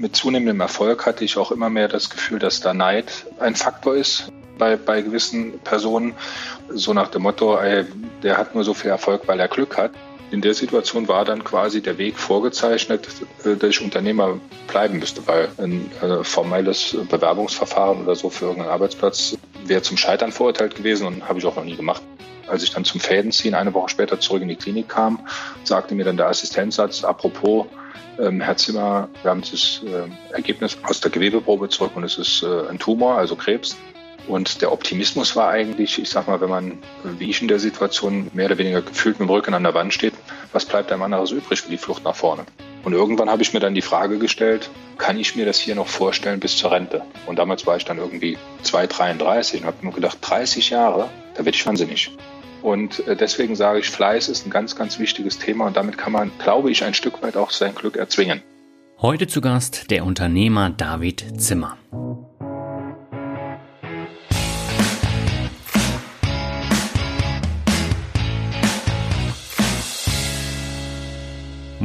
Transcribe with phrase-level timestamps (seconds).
[0.00, 3.94] mit zunehmendem Erfolg hatte ich auch immer mehr das Gefühl, dass da Neid ein Faktor
[3.94, 6.14] ist bei, bei gewissen Personen.
[6.70, 7.84] So nach dem Motto, ey,
[8.22, 9.92] der hat nur so viel Erfolg, weil er Glück hat.
[10.30, 13.08] In der Situation war dann quasi der Weg vorgezeichnet,
[13.44, 18.72] äh, dass ich Unternehmer bleiben müsste, weil ein äh, formelles Bewerbungsverfahren oder so für irgendeinen
[18.72, 22.02] Arbeitsplatz wäre zum Scheitern verurteilt gewesen und habe ich auch noch nie gemacht.
[22.50, 25.20] Als ich dann zum Fädenziehen eine Woche später zurück in die Klinik kam,
[25.62, 27.66] sagte mir dann der Assistenzsatz, apropos,
[28.18, 32.42] ähm, Herr Zimmer, wir haben das äh, Ergebnis aus der Gewebeprobe zurück und es ist
[32.42, 33.76] äh, ein Tumor, also Krebs.
[34.28, 38.30] Und der Optimismus war eigentlich, ich sag mal, wenn man, wie ich in der Situation,
[38.34, 40.14] mehr oder weniger gefühlt mit dem Rücken an der Wand steht,
[40.52, 42.44] was bleibt einem anderes übrig für die Flucht nach vorne?
[42.82, 45.88] Und irgendwann habe ich mir dann die Frage gestellt, kann ich mir das hier noch
[45.88, 47.02] vorstellen bis zur Rente?
[47.26, 51.56] Und damals war ich dann irgendwie 2,33 und habe mir gedacht, 30 Jahre, da werde
[51.56, 52.10] ich wahnsinnig.
[52.62, 56.12] Und äh, deswegen sage ich, Fleiß ist ein ganz, ganz wichtiges Thema und damit kann
[56.12, 58.42] man, glaube ich, ein Stück weit auch sein Glück erzwingen.
[59.00, 61.78] Heute zu Gast der Unternehmer David Zimmer.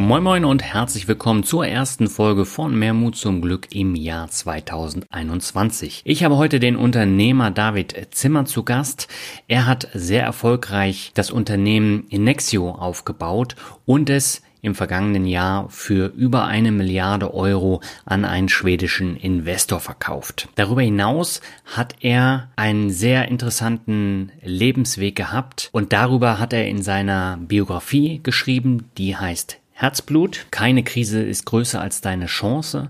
[0.06, 4.30] Moin Moin und herzlich willkommen zur ersten Folge von Mehr Mut zum Glück im Jahr
[4.30, 6.03] 2021.
[6.06, 9.08] Ich habe heute den Unternehmer David Zimmer zu Gast.
[9.47, 13.56] Er hat sehr erfolgreich das Unternehmen Inexio aufgebaut
[13.88, 20.50] und es im vergangenen Jahr für über eine Milliarde Euro an einen schwedischen Investor verkauft.
[20.53, 27.38] Darüber hinaus hat er einen sehr interessanten Lebensweg gehabt und darüber hat er in seiner
[27.38, 32.90] Biografie geschrieben, die heißt Herzblut, keine Krise ist größer als deine Chance.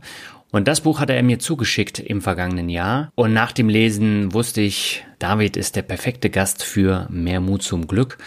[0.52, 3.12] Und das Buch hatte er mir zugeschickt im vergangenen Jahr.
[3.16, 7.88] Und nach dem Lesen wusste ich, David ist der perfekte Gast für mehr Mut zum
[7.88, 8.20] Glück.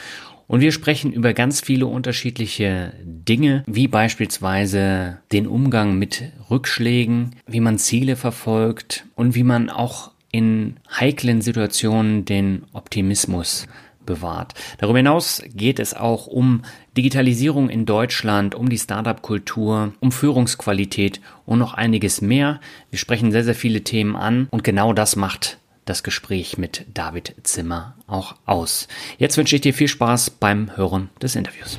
[0.48, 7.60] Und wir sprechen über ganz viele unterschiedliche Dinge, wie beispielsweise den Umgang mit Rückschlägen, wie
[7.60, 13.68] man Ziele verfolgt und wie man auch in heiklen Situationen den Optimismus
[14.08, 14.54] bewahrt.
[14.78, 16.62] Darüber hinaus geht es auch um
[16.98, 22.58] Digitalisierung in Deutschland, um die Startup-Kultur, um Führungsqualität und noch einiges mehr.
[22.90, 27.36] Wir sprechen sehr, sehr viele Themen an und genau das macht das Gespräch mit David
[27.44, 28.88] Zimmer auch aus.
[29.16, 31.78] Jetzt wünsche ich dir viel Spaß beim Hören des Interviews.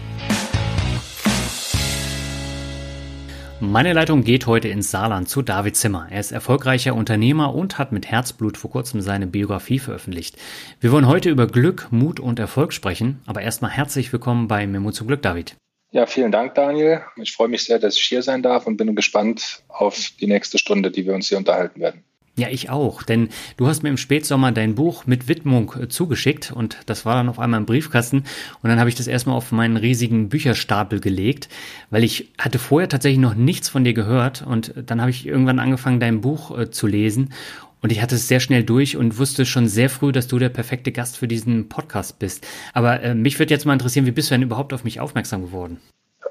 [3.61, 6.07] Meine Leitung geht heute ins Saarland zu David Zimmer.
[6.09, 10.37] Er ist erfolgreicher Unternehmer und hat mit Herzblut vor kurzem seine Biografie veröffentlicht.
[10.79, 14.91] Wir wollen heute über Glück, Mut und Erfolg sprechen, aber erstmal herzlich willkommen bei Memo
[14.91, 15.57] zum Glück, David.
[15.91, 17.01] Ja, vielen Dank, Daniel.
[17.17, 20.57] Ich freue mich sehr, dass ich hier sein darf und bin gespannt auf die nächste
[20.57, 22.05] Stunde, die wir uns hier unterhalten werden.
[22.39, 23.27] Ja, ich auch, denn
[23.57, 27.27] du hast mir im Spätsommer dein Buch mit Widmung äh, zugeschickt und das war dann
[27.27, 28.23] auf einmal im Briefkasten
[28.63, 31.49] und dann habe ich das erstmal auf meinen riesigen Bücherstapel gelegt,
[31.89, 35.59] weil ich hatte vorher tatsächlich noch nichts von dir gehört und dann habe ich irgendwann
[35.59, 37.33] angefangen, dein Buch äh, zu lesen
[37.81, 40.47] und ich hatte es sehr schnell durch und wusste schon sehr früh, dass du der
[40.47, 42.47] perfekte Gast für diesen Podcast bist.
[42.73, 45.41] Aber äh, mich würde jetzt mal interessieren, wie bist du denn überhaupt auf mich aufmerksam
[45.41, 45.81] geworden?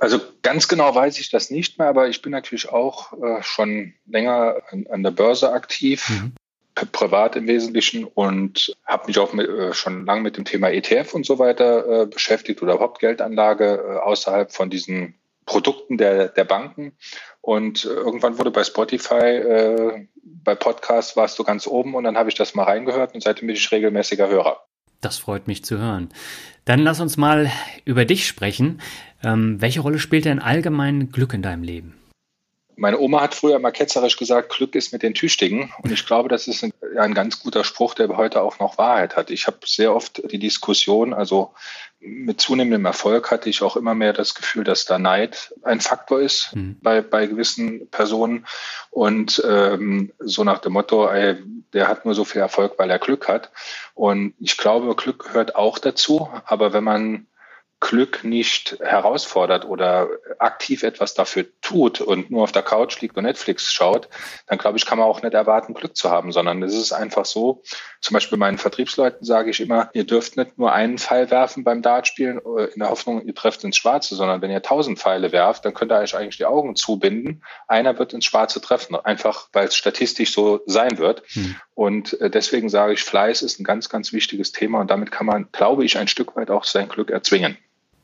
[0.00, 3.94] Also ganz genau weiß ich das nicht mehr, aber ich bin natürlich auch äh, schon
[4.06, 6.34] länger an, an, der Börse aktiv, mhm.
[6.93, 11.15] privat im Wesentlichen und habe mich auch mit, äh, schon lange mit dem Thema ETF
[11.15, 15.15] und so weiter äh, beschäftigt oder überhaupt Geldanlage äh, außerhalb von diesen
[15.47, 16.93] Produkten der, der Banken.
[17.41, 22.16] Und äh, irgendwann wurde bei Spotify, äh, bei Podcasts warst du ganz oben und dann
[22.16, 24.62] habe ich das mal reingehört und seitdem bin ich regelmäßiger Hörer.
[25.00, 26.09] Das freut mich zu hören.
[26.65, 27.50] Dann lass uns mal
[27.84, 28.81] über dich sprechen.
[29.22, 31.94] Ähm, welche Rolle spielt denn allgemein Glück in deinem Leben?
[32.76, 35.72] Meine Oma hat früher mal ketzerisch gesagt, Glück ist mit den Tüchtigen.
[35.82, 39.16] Und ich glaube, das ist ein, ein ganz guter Spruch, der heute auch noch Wahrheit
[39.16, 39.30] hat.
[39.30, 41.50] Ich habe sehr oft die Diskussion, also
[41.98, 46.20] mit zunehmendem Erfolg hatte ich auch immer mehr das Gefühl, dass da Neid ein Faktor
[46.20, 46.76] ist mhm.
[46.80, 48.46] bei, bei gewissen Personen.
[48.90, 51.36] Und ähm, so nach dem Motto, ey,
[51.72, 53.50] der hat nur so viel Erfolg, weil er Glück hat.
[53.94, 56.30] Und ich glaube, Glück gehört auch dazu.
[56.44, 57.26] Aber wenn man
[57.81, 60.09] Glück nicht herausfordert oder
[60.39, 64.09] aktiv etwas dafür tut und nur auf der Couch liegt und Netflix schaut,
[64.48, 67.25] dann glaube ich, kann man auch nicht erwarten, Glück zu haben, sondern es ist einfach
[67.25, 67.63] so,
[68.01, 71.83] zum Beispiel meinen Vertriebsleuten sage ich immer, ihr dürft nicht nur einen Pfeil werfen beim
[71.83, 75.65] Dartspielen äh, in der Hoffnung, ihr trefft ins Schwarze, sondern wenn ihr tausend Pfeile werft,
[75.65, 77.45] dann könnt ihr euch eigentlich die Augen zubinden.
[77.69, 81.22] Einer wird ins Schwarze treffen, einfach weil es statistisch so sein wird.
[81.28, 81.57] Hm.
[81.74, 85.27] Und äh, deswegen sage ich, Fleiß ist ein ganz, ganz wichtiges Thema und damit kann
[85.27, 87.57] man, glaube ich, ein Stück weit auch sein Glück erzwingen.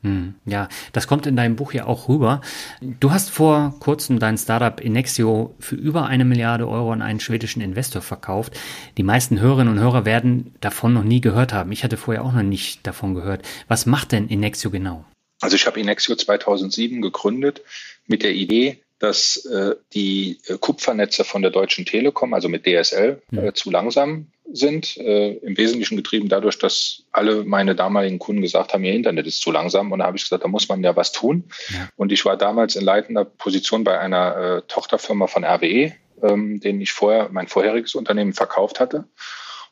[0.05, 2.41] Hm, ja, das kommt in deinem Buch ja auch rüber.
[2.79, 7.59] Du hast vor kurzem dein Startup Inexio für über eine Milliarde Euro an einen schwedischen
[7.59, 8.53] Investor verkauft.
[8.97, 11.71] Die meisten Hörerinnen und Hörer werden davon noch nie gehört haben.
[11.71, 13.47] Ich hatte vorher auch noch nicht davon gehört.
[13.67, 15.05] Was macht denn Inexio genau?
[15.41, 17.63] Also ich habe Inexio 2007 gegründet
[18.05, 23.21] mit der Idee, dass äh, die äh, Kupfernetze von der Deutschen Telekom, also mit DSL,
[23.31, 23.55] äh, mhm.
[23.55, 24.97] zu langsam sind.
[24.97, 29.41] Äh, Im Wesentlichen getrieben dadurch, dass alle meine damaligen Kunden gesagt haben, ihr Internet ist
[29.41, 29.91] zu langsam.
[29.91, 31.45] Und da habe ich gesagt, da muss man ja was tun.
[31.69, 31.89] Ja.
[31.97, 36.81] Und ich war damals in leitender Position bei einer äh, Tochterfirma von RWE, ähm, denen
[36.81, 39.05] ich vorher mein vorheriges Unternehmen verkauft hatte.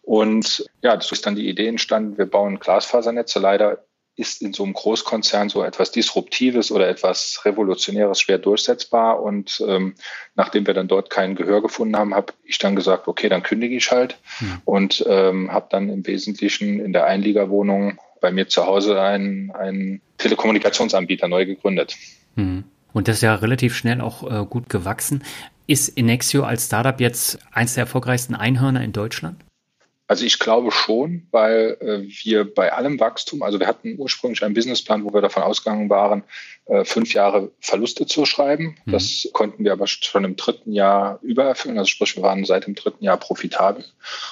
[0.02, 3.40] Und ja, das ist dann die Idee entstanden, wir bauen Glasfasernetze.
[3.40, 9.22] Leider ist in so einem Großkonzern so etwas Disruptives oder etwas Revolutionäres schwer durchsetzbar.
[9.22, 9.96] Und ähm,
[10.36, 13.76] nachdem wir dann dort kein Gehör gefunden haben, habe ich dann gesagt, okay, dann kündige
[13.76, 14.62] ich halt mhm.
[14.66, 20.02] und ähm, habe dann im Wesentlichen in der Einliegerwohnung bei mir zu Hause einen, einen
[20.18, 21.96] Telekommunikationsanbieter neu gegründet.
[22.36, 22.66] Mhm.
[22.94, 25.24] Und das ist ja relativ schnell auch äh, gut gewachsen.
[25.66, 29.38] Ist Inexio als Startup jetzt eins der erfolgreichsten Einhörner in Deutschland?
[30.08, 34.54] Also ich glaube schon, weil äh, wir bei allem Wachstum, also wir hatten ursprünglich einen
[34.54, 36.24] Businessplan, wo wir davon ausgegangen waren,
[36.66, 38.76] äh, fünf Jahre Verluste zu schreiben.
[38.86, 38.92] Mhm.
[38.92, 41.78] Das konnten wir aber schon im dritten Jahr übererfüllen.
[41.78, 43.86] Also sprich, wir waren seit dem dritten Jahr profitabel.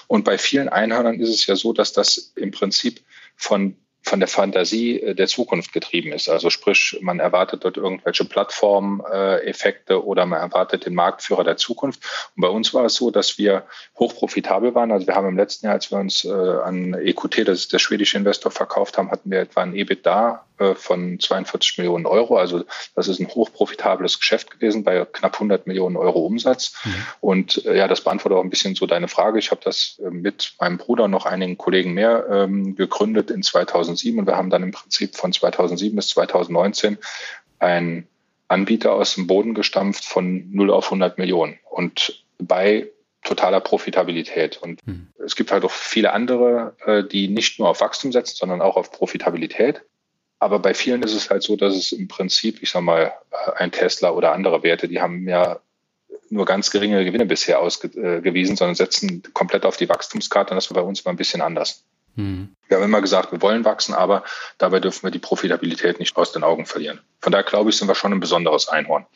[0.07, 3.01] Und bei vielen Einhörnern ist es ja so, dass das im Prinzip
[3.37, 6.29] von von der Fantasie äh, der Zukunft getrieben ist.
[6.29, 12.01] Also sprich, man erwartet dort irgendwelche Plattformeffekte oder man erwartet den Marktführer der Zukunft.
[12.35, 13.63] Und bei uns war es so, dass wir
[13.99, 14.91] hochprofitabel waren.
[14.91, 17.79] Also wir haben im letzten Jahr, als wir uns äh, an EQT, das ist der
[17.79, 22.37] schwedische Investor, verkauft haben, hatten wir etwa ein EBITDA äh, von 42 Millionen Euro.
[22.37, 22.63] Also
[22.95, 26.73] das ist ein hochprofitables Geschäft gewesen bei knapp 100 Millionen Euro Umsatz.
[26.83, 26.93] Mhm.
[27.19, 29.39] Und äh, ja, das beantwortet auch ein bisschen so deine Frage.
[29.39, 33.43] Ich habe das äh, mit meinem Bruder und noch einigen Kollegen mehr ähm, gegründet in
[33.95, 36.97] 2007 und wir haben dann im Prinzip von 2007 bis 2019
[37.59, 38.07] ein
[38.47, 41.57] Anbieter aus dem Boden gestampft von 0 auf 100 Millionen.
[41.69, 42.89] Und bei
[43.23, 44.57] totaler Profitabilität.
[44.57, 45.07] Und mhm.
[45.23, 46.75] es gibt halt auch viele andere,
[47.11, 49.83] die nicht nur auf Wachstum setzen, sondern auch auf Profitabilität.
[50.39, 53.51] Aber bei vielen ist es halt so, dass es im Prinzip, ich sag mal, äh,
[53.57, 55.59] ein Tesla oder andere Werte, die haben ja
[56.31, 60.51] nur ganz geringe Gewinne bisher ausgewiesen, sondern setzen komplett auf die Wachstumskarte.
[60.51, 61.83] Und das war bei uns mal ein bisschen anders.
[62.15, 62.49] Mhm.
[62.67, 64.23] Wir haben immer gesagt, wir wollen wachsen, aber
[64.57, 67.01] dabei dürfen wir die Profitabilität nicht aus den Augen verlieren.
[67.19, 69.05] Von daher glaube ich, sind wir schon ein besonderes Einhorn.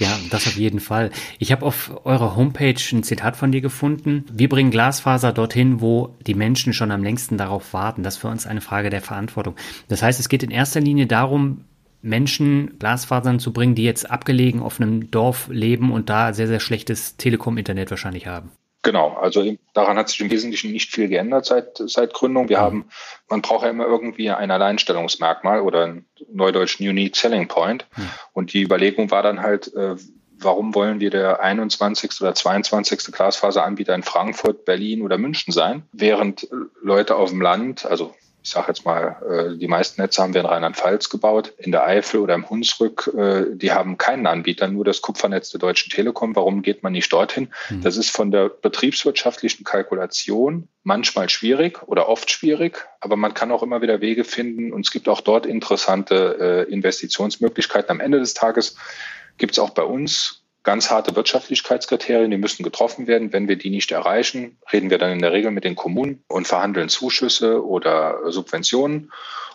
[0.00, 1.10] Ja, das auf jeden Fall.
[1.40, 4.24] Ich habe auf eurer Homepage ein Zitat von dir gefunden.
[4.30, 8.04] Wir bringen Glasfaser dorthin, wo die Menschen schon am längsten darauf warten.
[8.04, 9.56] Das ist für uns eine Frage der Verantwortung.
[9.88, 11.64] Das heißt, es geht in erster Linie darum,
[12.00, 16.60] Menschen Glasfasern zu bringen, die jetzt abgelegen auf einem Dorf leben und da sehr, sehr
[16.60, 18.52] schlechtes Telekom-Internet wahrscheinlich haben.
[18.82, 22.48] Genau, also daran hat sich im Wesentlichen nicht viel geändert seit, seit Gründung.
[22.48, 22.62] Wir mhm.
[22.62, 22.88] haben,
[23.28, 27.86] man braucht ja immer irgendwie ein Alleinstellungsmerkmal oder ein neudeutsch Unique Selling Point.
[27.96, 28.10] Mhm.
[28.32, 29.96] Und die Überlegung war dann halt, äh,
[30.38, 32.20] warum wollen wir der 21.
[32.20, 33.12] oder 22.
[33.12, 36.48] Glasfaseranbieter in Frankfurt, Berlin oder München sein, während
[36.80, 38.14] Leute auf dem Land, also
[38.48, 41.84] ich sage jetzt mal, äh, die meisten Netze haben wir in Rheinland-Pfalz gebaut, in der
[41.84, 43.12] Eifel oder im Hunsrück.
[43.14, 46.34] Äh, die haben keinen Anbieter, nur das Kupfernetz der Deutschen Telekom.
[46.34, 47.48] Warum geht man nicht dorthin?
[47.68, 47.82] Mhm.
[47.82, 53.62] Das ist von der betriebswirtschaftlichen Kalkulation manchmal schwierig oder oft schwierig, aber man kann auch
[53.62, 57.90] immer wieder Wege finden und es gibt auch dort interessante äh, Investitionsmöglichkeiten.
[57.90, 58.76] Am Ende des Tages
[59.36, 60.37] gibt es auch bei uns
[60.68, 63.32] ganz harte Wirtschaftlichkeitskriterien, die müssen getroffen werden.
[63.32, 66.46] Wenn wir die nicht erreichen, reden wir dann in der Regel mit den Kommunen und
[66.46, 69.10] verhandeln Zuschüsse oder Subventionen.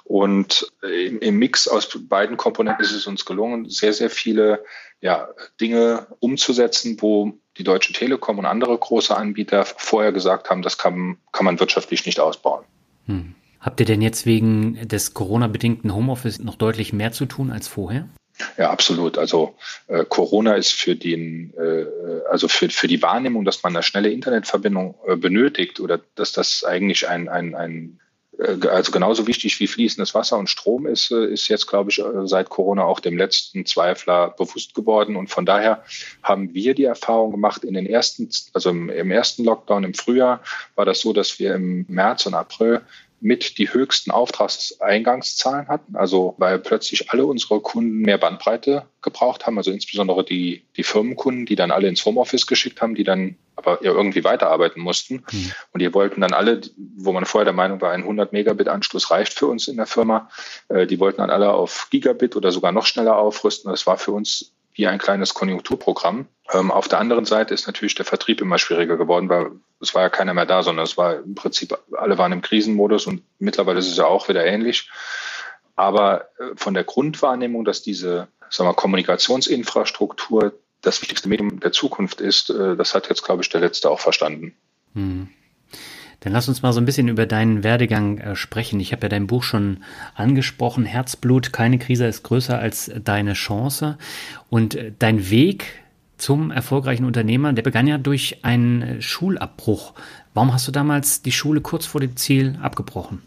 [0.06, 4.64] Und im Mix aus beiden Komponenten ist es uns gelungen, sehr, sehr viele
[5.02, 5.28] ja,
[5.62, 11.18] Dinge umzusetzen, wo die Deutsche Telekom und andere große Anbieter vorher gesagt haben, das kann,
[11.32, 12.66] kann man wirtschaftlich nicht ausbauen.
[13.06, 13.36] Hm.
[13.60, 18.10] Habt ihr denn jetzt wegen des Corona-bedingten Homeoffice noch deutlich mehr zu tun als vorher?
[18.58, 19.18] Ja, absolut.
[19.18, 19.56] Also
[19.88, 21.86] äh, Corona ist für den, äh,
[22.30, 26.64] also für, für die Wahrnehmung, dass man eine schnelle Internetverbindung äh, benötigt oder dass das
[26.64, 28.00] eigentlich ein, ein, ein
[28.40, 32.00] äh, also genauso wichtig wie fließendes Wasser und Strom ist, äh, ist jetzt, glaube ich,
[32.00, 35.16] äh, seit Corona auch dem letzten Zweifler bewusst geworden.
[35.16, 35.84] Und von daher
[36.22, 40.42] haben wir die Erfahrung gemacht, in den ersten, also im, im ersten Lockdown im Frühjahr
[40.76, 42.82] war das so, dass wir im März und April
[43.24, 49.58] mit die höchsten Auftragseingangszahlen hatten, also weil plötzlich alle unsere Kunden mehr Bandbreite gebraucht haben,
[49.58, 53.82] also insbesondere die, die Firmenkunden, die dann alle ins Homeoffice geschickt haben, die dann aber
[53.82, 55.24] ja irgendwie weiterarbeiten mussten.
[55.32, 55.52] Mhm.
[55.72, 56.60] Und die wollten dann alle,
[56.98, 59.88] wo man vorher der Meinung war, ein 100 Megabit Anschluss reicht für uns in der
[59.88, 60.30] Firma,
[60.68, 63.72] äh, die wollten dann alle auf Gigabit oder sogar noch schneller aufrüsten.
[63.72, 66.28] Das war für uns wie ein kleines Konjunkturprogramm.
[66.52, 69.52] Ähm, auf der anderen Seite ist natürlich der Vertrieb immer schwieriger geworden, weil
[69.84, 73.06] es war ja keiner mehr da, sondern es war im Prinzip, alle waren im Krisenmodus
[73.06, 74.90] und mittlerweile ist es ja auch wieder ähnlich.
[75.76, 82.22] Aber äh, von der Grundwahrnehmung, dass diese sagen wir, Kommunikationsinfrastruktur das wichtigste Medium der Zukunft
[82.22, 84.54] ist, äh, das hat jetzt, glaube ich, der Letzte auch verstanden.
[84.94, 85.30] Hm.
[86.20, 88.80] Dann lass uns mal so ein bisschen über deinen Werdegang äh, sprechen.
[88.80, 89.84] Ich habe ja dein Buch schon
[90.16, 93.98] angesprochen, Herzblut, keine Krise ist größer als deine Chance.
[94.50, 95.83] Und dein Weg
[96.18, 99.94] zum erfolgreichen Unternehmer, der begann ja durch einen äh, Schulabbruch.
[100.34, 103.22] Warum hast du damals die Schule kurz vor dem Ziel abgebrochen?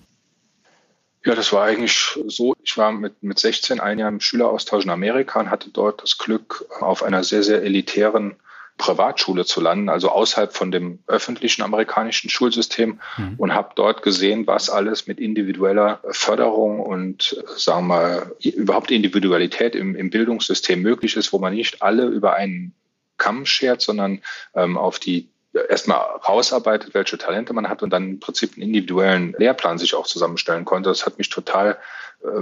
[1.24, 2.54] Ja, das war eigentlich so.
[2.62, 6.18] Ich war mit, mit 16 ein Jahr im Schüleraustausch in Amerika und hatte dort das
[6.18, 8.36] Glück, auf einer sehr, sehr elitären
[8.78, 13.34] Privatschule zu landen, also außerhalb von dem öffentlichen amerikanischen Schulsystem mhm.
[13.38, 19.74] und habe dort gesehen, was alles mit individueller Förderung und sagen wir mal überhaupt Individualität
[19.74, 22.74] im, im Bildungssystem möglich ist, wo man nicht alle über einen
[23.16, 24.20] Kamm schert, sondern
[24.54, 25.30] ähm, auf die
[25.68, 30.06] erstmal rausarbeitet, welche Talente man hat und dann im Prinzip einen individuellen Lehrplan sich auch
[30.06, 30.90] zusammenstellen konnte.
[30.90, 31.76] Das hat mich total äh,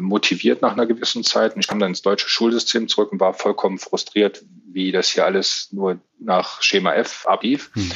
[0.00, 1.54] motiviert nach einer gewissen Zeit.
[1.54, 5.24] Und ich kam dann ins deutsche Schulsystem zurück und war vollkommen frustriert, wie das hier
[5.24, 7.70] alles nur nach Schema F ablief.
[7.74, 7.90] Hm.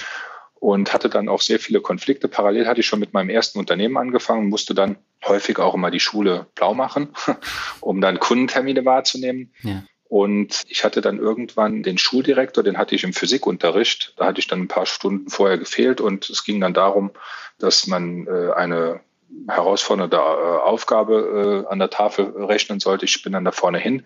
[0.60, 2.26] Und hatte dann auch sehr viele Konflikte.
[2.26, 6.00] Parallel hatte ich schon mit meinem ersten Unternehmen angefangen, musste dann häufig auch immer die
[6.00, 7.10] Schule blau machen,
[7.80, 9.52] um dann Kundentermine wahrzunehmen.
[9.62, 9.84] Ja.
[10.08, 14.14] Und ich hatte dann irgendwann den Schuldirektor, den hatte ich im Physikunterricht.
[14.16, 17.10] Da hatte ich dann ein paar Stunden vorher gefehlt und es ging dann darum,
[17.58, 19.00] dass man äh, eine
[19.48, 23.04] herausfordernde äh, Aufgabe äh, an der Tafel rechnen sollte.
[23.04, 24.04] Ich bin dann da vorne hin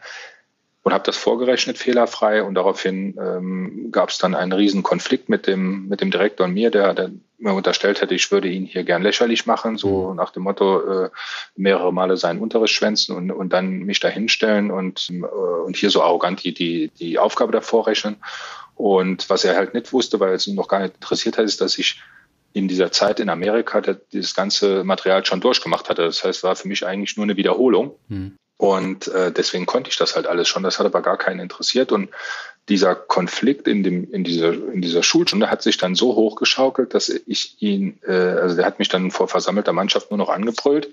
[0.83, 5.47] und habe das vorgerechnet fehlerfrei und daraufhin ähm, gab es dann einen riesen Konflikt mit
[5.47, 8.85] dem mit dem Direktor und mir, der, der mir unterstellt hätte, ich würde ihn hier
[8.85, 10.17] gern lächerlich machen, so mhm.
[10.17, 11.11] nach dem Motto äh,
[11.57, 15.91] mehrere Male seinen Unterricht schwänzen und, und dann mich da hinstellen und, äh, und hier
[15.91, 18.17] so arrogant die, die, die Aufgabe davor rechnen.
[18.75, 21.61] Und was er halt nicht wusste, weil es ihn noch gar nicht interessiert hat, ist,
[21.61, 22.01] dass ich
[22.53, 26.03] in dieser Zeit in Amerika das ganze Material schon durchgemacht hatte.
[26.03, 27.97] Das heißt, war für mich eigentlich nur eine Wiederholung.
[28.09, 28.37] Mhm.
[28.57, 30.63] Und äh, deswegen konnte ich das halt alles schon.
[30.63, 31.91] Das hat aber gar keinen interessiert.
[31.91, 32.11] Und
[32.69, 37.09] dieser Konflikt in, dem, in, dieser, in dieser Schulstunde hat sich dann so hochgeschaukelt, dass
[37.09, 40.91] ich ihn, äh, also der hat mich dann vor versammelter Mannschaft nur noch angebrüllt.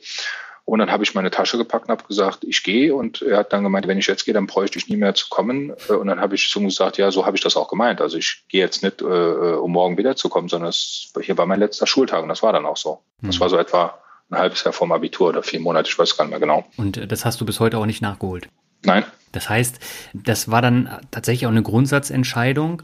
[0.69, 2.93] Und dann habe ich meine Tasche gepackt und habe gesagt, ich gehe.
[2.93, 5.27] Und er hat dann gemeint, wenn ich jetzt gehe, dann bräuchte ich nie mehr zu
[5.27, 5.73] kommen.
[5.89, 8.01] Äh, und dann habe ich so gesagt, ja, so habe ich das auch gemeint.
[8.01, 11.87] Also ich gehe jetzt nicht, äh, um morgen wiederzukommen, sondern es, hier war mein letzter
[11.87, 12.99] Schultag und das war dann auch so.
[13.21, 13.39] Das mhm.
[13.39, 13.97] war so etwa
[14.29, 16.65] ein halbes Jahr vorm Abitur oder vier Monate, ich weiß gar nicht mehr genau.
[16.77, 18.47] Und äh, das hast du bis heute auch nicht nachgeholt?
[18.83, 19.03] Nein.
[19.31, 19.79] Das heißt,
[20.13, 22.83] das war dann tatsächlich auch eine Grundsatzentscheidung,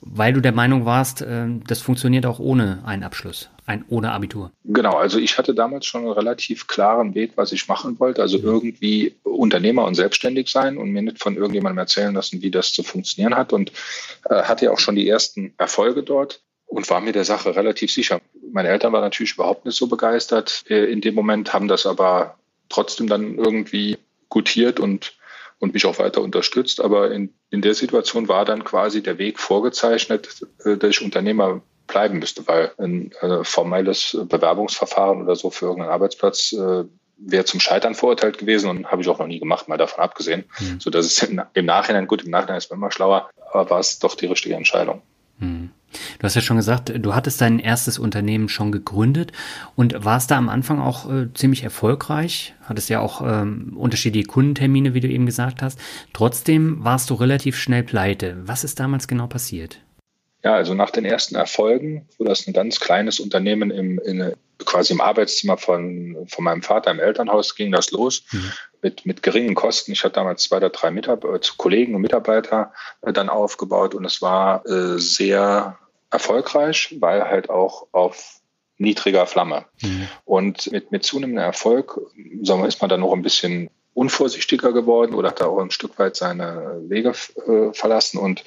[0.00, 4.52] weil du der Meinung warst, äh, das funktioniert auch ohne einen Abschluss, ein, ohne Abitur.
[4.64, 8.22] Genau, also ich hatte damals schon einen relativ klaren Weg, was ich machen wollte.
[8.22, 12.72] Also irgendwie Unternehmer und selbstständig sein und mir nicht von irgendjemandem erzählen lassen, wie das
[12.72, 13.52] zu funktionieren hat.
[13.52, 13.72] Und
[14.30, 17.92] äh, hatte ja auch schon die ersten Erfolge dort und war mir der Sache relativ
[17.92, 18.20] sicher.
[18.52, 22.38] Meine Eltern waren natürlich überhaupt nicht so begeistert äh, in dem Moment, haben das aber
[22.68, 25.14] trotzdem dann irgendwie gutiert und
[25.58, 26.80] und mich auch weiter unterstützt.
[26.82, 31.62] Aber in, in der Situation war dann quasi der Weg vorgezeichnet, äh, dass ich Unternehmer
[31.86, 36.84] bleiben müsste, weil ein äh, formelles Bewerbungsverfahren oder so für irgendeinen Arbeitsplatz äh,
[37.18, 40.44] wäre zum Scheitern verurteilt gewesen und habe ich auch noch nie gemacht, mal davon abgesehen.
[40.58, 40.80] Mhm.
[40.80, 43.98] So dass es im, Nachhinein, gut, im Nachhinein ist man immer schlauer, aber war es
[43.98, 45.02] doch die richtige Entscheidung.
[45.38, 45.70] Mhm.
[46.18, 49.32] Du hast ja schon gesagt, du hattest dein erstes Unternehmen schon gegründet
[49.76, 54.92] und warst da am Anfang auch äh, ziemlich erfolgreich, hattest ja auch ähm, unterschiedliche Kundentermine,
[54.92, 55.78] wie du eben gesagt hast.
[56.12, 58.36] Trotzdem warst du relativ schnell pleite.
[58.44, 59.78] Was ist damals genau passiert?
[60.46, 64.32] Ja, also nach den ersten Erfolgen, wo das ein ganz kleines Unternehmen im, in,
[64.64, 68.52] quasi im Arbeitszimmer von, von meinem Vater im Elternhaus ging das los mhm.
[68.80, 69.90] mit, mit geringen Kosten.
[69.90, 72.72] Ich hatte damals zwei oder drei Mitarbeiter, äh, Kollegen und Mitarbeiter
[73.02, 75.80] äh, dann aufgebaut und es war äh, sehr
[76.12, 78.38] erfolgreich, weil halt auch auf
[78.78, 79.64] niedriger Flamme.
[79.82, 80.06] Mhm.
[80.24, 81.98] Und mit, mit zunehmendem Erfolg,
[82.42, 85.98] sagen wir, ist man dann noch ein bisschen unvorsichtiger geworden oder hat auch ein Stück
[85.98, 87.14] weit seine Wege
[87.46, 88.18] äh, verlassen.
[88.18, 88.44] Und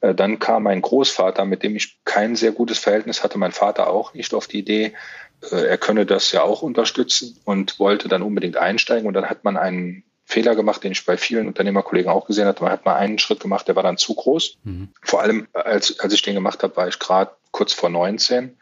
[0.00, 3.90] äh, dann kam mein Großvater, mit dem ich kein sehr gutes Verhältnis hatte, mein Vater
[3.90, 4.94] auch nicht auf die Idee,
[5.50, 9.08] äh, er könne das ja auch unterstützen und wollte dann unbedingt einsteigen.
[9.08, 12.62] Und dann hat man einen Fehler gemacht, den ich bei vielen Unternehmerkollegen auch gesehen hatte.
[12.62, 14.58] Man hat mal einen Schritt gemacht, der war dann zu groß.
[14.62, 14.90] Mhm.
[15.02, 18.56] Vor allem, als, als ich den gemacht habe, war ich gerade kurz vor 19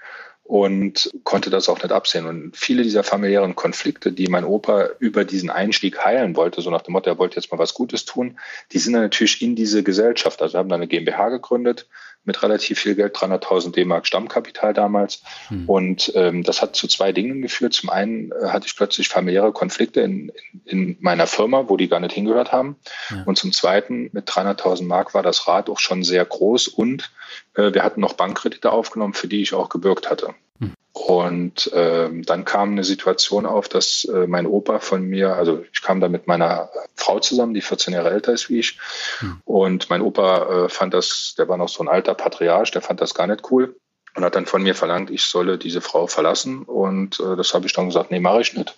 [0.51, 2.27] und konnte das auch nicht absehen.
[2.27, 6.83] Und viele dieser familiären Konflikte, die mein Opa über diesen Einstieg heilen wollte, so nach
[6.83, 8.37] dem Motto, er wollte jetzt mal was Gutes tun,
[8.73, 10.43] die sind dann natürlich in diese Gesellschaft.
[10.43, 11.87] Also wir haben dann eine GmbH gegründet
[12.25, 15.23] mit relativ viel Geld, 300.000 D-Mark Stammkapital damals.
[15.49, 15.69] Hm.
[15.69, 17.73] Und ähm, das hat zu zwei Dingen geführt.
[17.73, 20.33] Zum einen äh, hatte ich plötzlich familiäre Konflikte in,
[20.65, 22.75] in, in, meiner Firma, wo die gar nicht hingehört haben.
[23.11, 23.23] Ja.
[23.25, 27.13] Und zum zweiten, mit 300.000 Mark war das Rad auch schon sehr groß und
[27.55, 30.35] wir hatten noch Bankkredite aufgenommen, für die ich auch gebürgt hatte.
[30.61, 30.75] Hm.
[30.93, 35.83] Und ähm, dann kam eine Situation auf, dass äh, mein Opa von mir, also ich
[35.83, 38.79] kam da mit meiner Frau zusammen, die 14 Jahre älter ist wie ich.
[39.19, 39.41] Hm.
[39.45, 43.01] Und mein Opa äh, fand das, der war noch so ein alter Patriarch, der fand
[43.01, 43.77] das gar nicht cool.
[44.17, 46.65] und hat dann von mir verlangt, ich solle diese Frau verlassen.
[46.65, 48.75] Und äh, das habe ich dann gesagt, nee, mache ich nicht.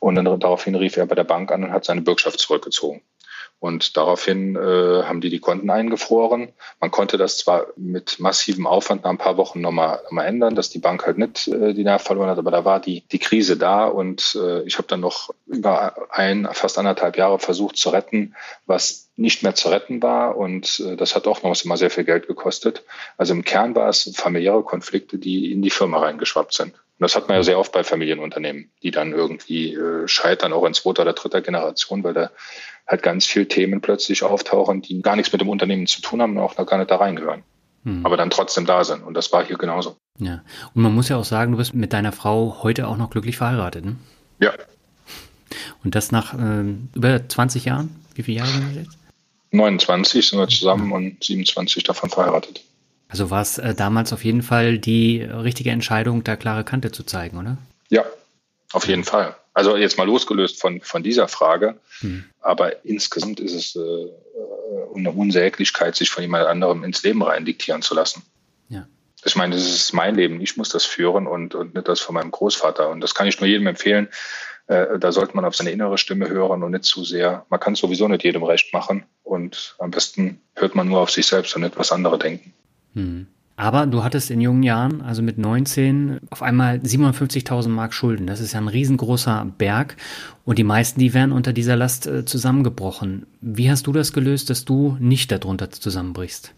[0.00, 3.02] Und dann daraufhin rief er bei der Bank an und hat seine Bürgschaft zurückgezogen.
[3.62, 6.48] Und daraufhin äh, haben die die Konten eingefroren.
[6.80, 10.56] Man konnte das zwar mit massivem Aufwand nach ein paar Wochen nochmal noch mal ändern,
[10.56, 13.20] dass die Bank halt nicht äh, die Nerv verloren hat, aber da war die, die
[13.20, 17.90] Krise da und äh, ich habe dann noch über ein, fast anderthalb Jahre versucht zu
[17.90, 18.34] retten,
[18.66, 22.02] was nicht mehr zu retten war und äh, das hat auch noch immer sehr viel
[22.02, 22.82] Geld gekostet.
[23.16, 26.74] Also im Kern war es familiäre Konflikte, die in die Firma reingeschwappt sind.
[27.02, 30.64] Und das hat man ja sehr oft bei Familienunternehmen, die dann irgendwie äh, scheitern, auch
[30.64, 32.30] in zweiter oder dritter Generation, weil da
[32.86, 36.36] halt ganz viele Themen plötzlich auftauchen, die gar nichts mit dem Unternehmen zu tun haben
[36.36, 37.42] und auch noch gar nicht da reingehören.
[37.82, 38.06] Hm.
[38.06, 39.02] Aber dann trotzdem da sind.
[39.02, 39.96] Und das war hier genauso.
[40.20, 40.44] Ja.
[40.74, 43.36] Und man muss ja auch sagen, du bist mit deiner Frau heute auch noch glücklich
[43.36, 43.96] verheiratet, ne?
[44.38, 44.52] Ja.
[45.82, 47.96] Und das nach äh, über 20 Jahren?
[48.14, 48.96] Wie viele Jahre sind wir jetzt?
[49.50, 50.96] 29 sind wir zusammen ja.
[50.98, 52.62] und 27 davon verheiratet.
[53.12, 57.04] Also war es äh, damals auf jeden Fall die richtige Entscheidung, da klare Kante zu
[57.04, 57.58] zeigen, oder?
[57.90, 58.06] Ja,
[58.72, 59.36] auf jeden Fall.
[59.52, 61.78] Also jetzt mal losgelöst von, von dieser Frage.
[62.00, 62.24] Hm.
[62.40, 64.08] Aber insgesamt ist es äh,
[64.96, 68.22] eine Unsäglichkeit, sich von jemand anderem ins Leben rein diktieren zu lassen.
[68.70, 68.86] Ja.
[69.22, 70.40] Ich meine, das ist mein Leben.
[70.40, 72.88] Ich muss das führen und, und nicht das von meinem Großvater.
[72.88, 74.08] Und das kann ich nur jedem empfehlen.
[74.68, 77.44] Äh, da sollte man auf seine innere Stimme hören und nicht zu sehr.
[77.50, 79.04] Man kann sowieso nicht jedem recht machen.
[79.22, 82.54] Und am besten hört man nur auf sich selbst und nicht, was andere denken.
[82.94, 83.26] Hm.
[83.56, 88.26] Aber du hattest in jungen Jahren, also mit 19, auf einmal 57.000 Mark Schulden.
[88.26, 89.96] Das ist ja ein riesengroßer Berg.
[90.44, 93.26] Und die meisten, die wären unter dieser Last äh, zusammengebrochen.
[93.40, 96.54] Wie hast du das gelöst, dass du nicht darunter zusammenbrichst?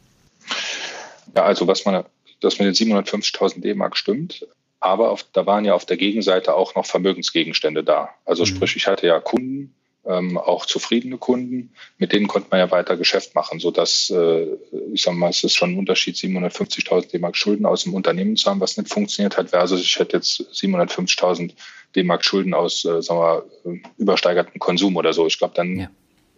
[1.35, 2.05] Ja, also was man,
[2.41, 4.47] das mit den 750.000 D-Mark stimmt.
[4.81, 8.11] Aber auf, da waren ja auf der Gegenseite auch noch Vermögensgegenstände da.
[8.25, 8.47] Also mhm.
[8.47, 9.75] sprich, ich hatte ja Kunden,
[10.07, 11.73] ähm, auch zufriedene Kunden.
[11.99, 14.47] Mit denen konnte man ja weiter Geschäft machen, so dass äh,
[14.93, 18.51] ich sage mal, es ist schon ein Unterschied, 750.000 D-Mark Schulden aus dem Unternehmen zu
[18.51, 21.53] haben, was nicht funktioniert hat, versus ich hätte jetzt 750.000
[21.97, 25.27] D-Mark Schulden aus, äh, sagen wir, übersteigerten Konsum oder so.
[25.27, 25.91] Ich glaube, dann ja.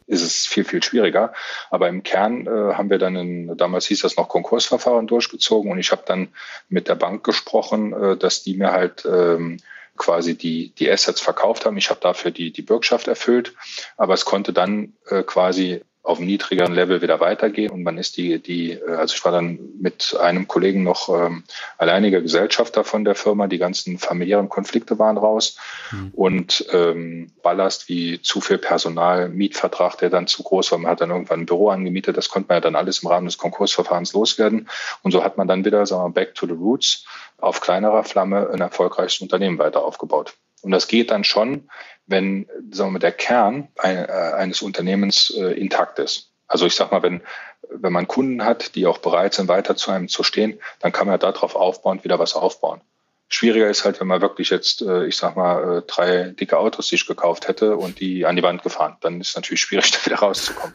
[0.06, 1.32] ist es viel, viel schwieriger.
[1.70, 5.78] Aber im Kern äh, haben wir dann, in, damals hieß das noch Konkursverfahren durchgezogen und
[5.78, 6.28] ich habe dann
[6.68, 9.58] mit der Bank gesprochen, äh, dass die mir halt ähm,
[9.96, 11.76] quasi die, die Assets verkauft haben.
[11.76, 13.54] Ich habe dafür die, die Bürgschaft erfüllt,
[13.96, 17.72] aber es konnte dann äh, quasi auf einem niedrigeren Level wieder weitergehen.
[17.72, 21.42] Und man ist die, die, äh, also ich war dann mit einem Kollegen noch ähm,
[21.78, 25.58] alleiniger Gesellschafter von der Firma, die ganzen familiären Konflikte waren raus.
[25.90, 26.10] Mhm.
[26.14, 31.00] und ähm, Ballast wie zu viel Personal, Mietvertrag, der dann zu groß war, man hat
[31.00, 34.12] dann irgendwann ein Büro angemietet, das konnte man ja dann alles im Rahmen des Konkursverfahrens
[34.12, 34.68] loswerden.
[35.02, 37.04] Und so hat man dann wieder, sagen wir, back to the roots
[37.38, 40.34] auf kleinerer Flamme ein erfolgreiches Unternehmen weiter aufgebaut.
[40.62, 41.68] Und das geht dann schon,
[42.06, 46.32] wenn sagen wir, der Kern äh, eines Unternehmens äh, intakt ist.
[46.48, 47.22] Also ich sag mal, wenn,
[47.70, 51.06] wenn man Kunden hat, die auch bereit sind, weiter zu einem zu stehen, dann kann
[51.06, 52.80] man darauf aufbauen, wieder was aufbauen.
[53.28, 57.06] Schwieriger ist halt, wenn man wirklich jetzt, äh, ich sag mal, drei dicke Autos sich
[57.06, 58.96] gekauft hätte und die an die Wand gefahren.
[59.00, 60.74] Dann ist es natürlich schwierig, da wieder rauszukommen.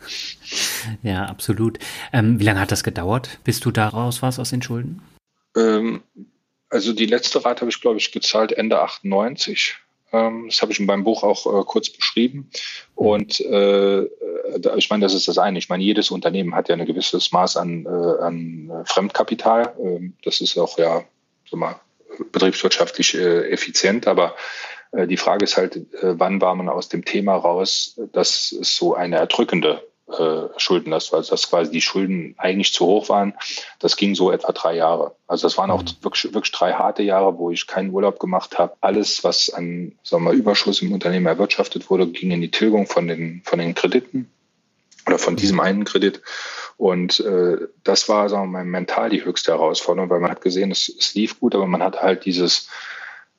[1.01, 1.79] Ja, absolut.
[2.11, 5.01] Ähm, wie lange hat das gedauert, bis du da raus warst aus den Schulden?
[5.55, 6.03] Ähm,
[6.71, 9.75] also die letzte Rate habe ich, glaube ich, gezahlt Ende 98.
[10.13, 12.49] Ähm, das habe ich in meinem Buch auch äh, kurz beschrieben.
[12.95, 14.03] Und äh,
[14.77, 15.59] ich meine, das ist das eine.
[15.59, 19.75] Ich meine, jedes Unternehmen hat ja ein gewisses Maß an, äh, an Fremdkapital.
[19.79, 21.03] Ähm, das ist auch ja
[21.45, 21.79] so mal,
[22.31, 24.07] betriebswirtschaftlich äh, effizient.
[24.07, 24.35] Aber
[24.93, 29.15] die Frage ist halt, wann war man aus dem Thema raus, dass es so eine
[29.15, 29.81] erdrückende
[30.19, 33.33] äh, Schuldenlast, weil das quasi die Schulden eigentlich zu hoch waren.
[33.79, 35.15] Das ging so etwa drei Jahre.
[35.27, 35.95] Also das waren auch mhm.
[36.01, 38.75] wirklich, wirklich drei harte Jahre, wo ich keinen Urlaub gemacht habe.
[38.81, 43.07] Alles, was an sagen wir, Überschuss im Unternehmen erwirtschaftet wurde, ging in die Tilgung von
[43.07, 44.29] den, von den Krediten
[45.07, 45.61] oder von diesem mhm.
[45.61, 46.21] einen Kredit.
[46.77, 50.71] Und äh, das war sagen wir mal, mental die höchste Herausforderung, weil man hat gesehen,
[50.71, 52.69] es, es lief gut, aber man hatte halt dieses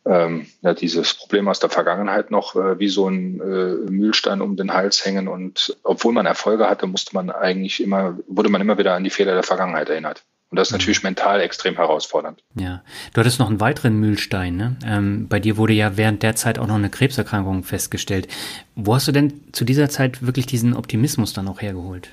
[0.04, 4.56] ähm, ja, dieses Problem aus der Vergangenheit noch äh, wie so ein äh, Mühlstein um
[4.56, 5.28] den Hals hängen.
[5.28, 9.10] Und obwohl man Erfolge hatte, musste man eigentlich immer, wurde man immer wieder an die
[9.10, 10.24] Fehler der Vergangenheit erinnert.
[10.50, 10.78] Und das ist mhm.
[10.78, 12.42] natürlich mental extrem herausfordernd.
[12.54, 12.82] Ja,
[13.14, 14.56] du hattest noch einen weiteren Mühlstein.
[14.56, 14.76] Ne?
[14.84, 18.28] Ähm, bei dir wurde ja während der Zeit auch noch eine Krebserkrankung festgestellt.
[18.74, 22.10] Wo hast du denn zu dieser Zeit wirklich diesen Optimismus dann auch hergeholt?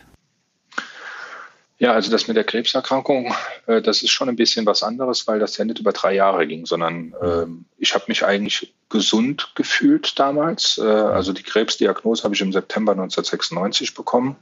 [1.80, 3.34] Ja, also das mit der Krebserkrankung,
[3.65, 6.46] äh, das ist schon ein bisschen was anderes, weil das ja nicht über drei Jahre
[6.46, 10.78] ging, sondern ähm, ich habe mich eigentlich gesund gefühlt damals.
[10.78, 14.36] Äh, also die Krebsdiagnose habe ich im September 1996 bekommen.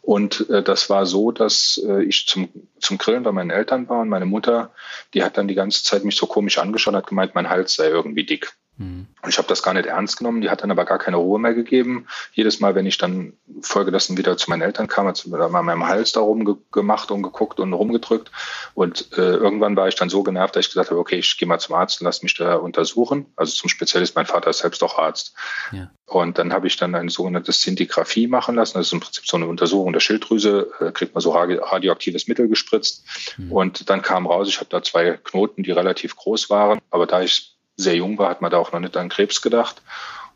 [0.00, 4.00] Und äh, das war so, dass äh, ich zum, zum Grillen bei meinen Eltern war
[4.00, 4.72] und meine Mutter,
[5.12, 7.88] die hat dann die ganze Zeit mich so komisch angeschaut hat gemeint, mein Hals sei
[7.88, 8.54] irgendwie dick.
[8.80, 9.06] Mhm.
[9.20, 10.40] Und ich habe das gar nicht ernst genommen.
[10.40, 12.06] Die hat dann aber gar keine Ruhe mehr gegeben.
[12.32, 15.86] Jedes Mal, wenn ich dann folgedessen wieder zu meinen Eltern kam, hat sie mal meinem
[15.86, 18.32] Hals da rumgemacht und geguckt und rumgedrückt.
[18.72, 21.46] Und äh, irgendwann war ich dann so genervt, dass ich gesagt habe, okay, ich gehe
[21.46, 23.26] mal zum Arzt und lass mich da untersuchen.
[23.36, 25.34] Also zum Spezialist, mein Vater ist selbst auch Arzt.
[25.72, 25.90] Ja.
[26.06, 28.78] Und dann habe ich dann eine sogenannte Szintigraphie machen lassen.
[28.78, 30.72] Das ist im Prinzip so eine Untersuchung der Schilddrüse.
[30.80, 33.04] Da kriegt man so radioaktives Mittel gespritzt.
[33.36, 33.52] Mhm.
[33.52, 36.80] Und dann kam raus, ich habe da zwei Knoten, die relativ groß waren.
[36.90, 39.82] Aber da ich sehr jung war, hat man da auch noch nicht an Krebs gedacht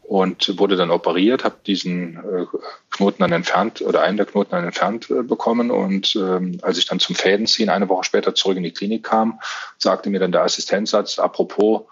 [0.03, 2.47] und wurde dann operiert, habe diesen äh,
[2.91, 6.87] Knoten dann entfernt oder einen der Knoten dann entfernt äh, bekommen und ähm, als ich
[6.87, 9.41] dann zum Fädenziehen eine Woche später zurück in die Klinik kam,
[9.79, 11.83] sagte mir dann der Assistenzarzt, apropos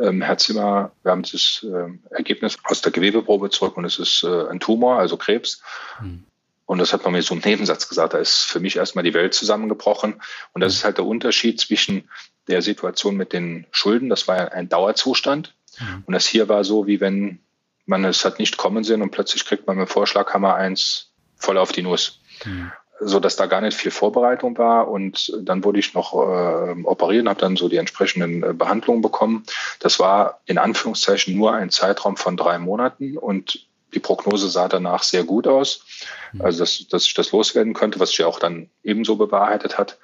[0.00, 4.24] ähm, Herr Zimmer, wir haben das äh, Ergebnis aus der Gewebeprobe zurück und es ist
[4.24, 5.62] äh, ein Tumor, also Krebs.
[5.98, 6.24] Hm.
[6.66, 8.14] Und das hat man mir so im Nebensatz gesagt.
[8.14, 10.22] Da ist für mich erstmal die Welt zusammengebrochen.
[10.52, 12.08] Und das ist halt der Unterschied zwischen
[12.48, 14.08] der Situation mit den Schulden.
[14.08, 15.54] Das war ja ein Dauerzustand.
[15.78, 16.04] Mhm.
[16.06, 17.40] Und das hier war so, wie wenn
[17.86, 21.72] man es hat nicht kommen sehen und plötzlich kriegt man mit Vorschlaghammer eins voll auf
[21.72, 22.20] die Nuss.
[22.44, 22.72] Mhm.
[23.02, 24.88] So dass da gar nicht viel Vorbereitung war.
[24.88, 29.00] Und dann wurde ich noch äh, operiert und habe dann so die entsprechenden äh, Behandlungen
[29.00, 29.44] bekommen.
[29.78, 35.02] Das war in Anführungszeichen nur ein Zeitraum von drei Monaten und die Prognose sah danach
[35.02, 35.84] sehr gut aus.
[36.32, 36.42] Mhm.
[36.42, 39.98] Also, dass, dass ich das loswerden könnte, was sich ja auch dann ebenso bewahrheitet hat.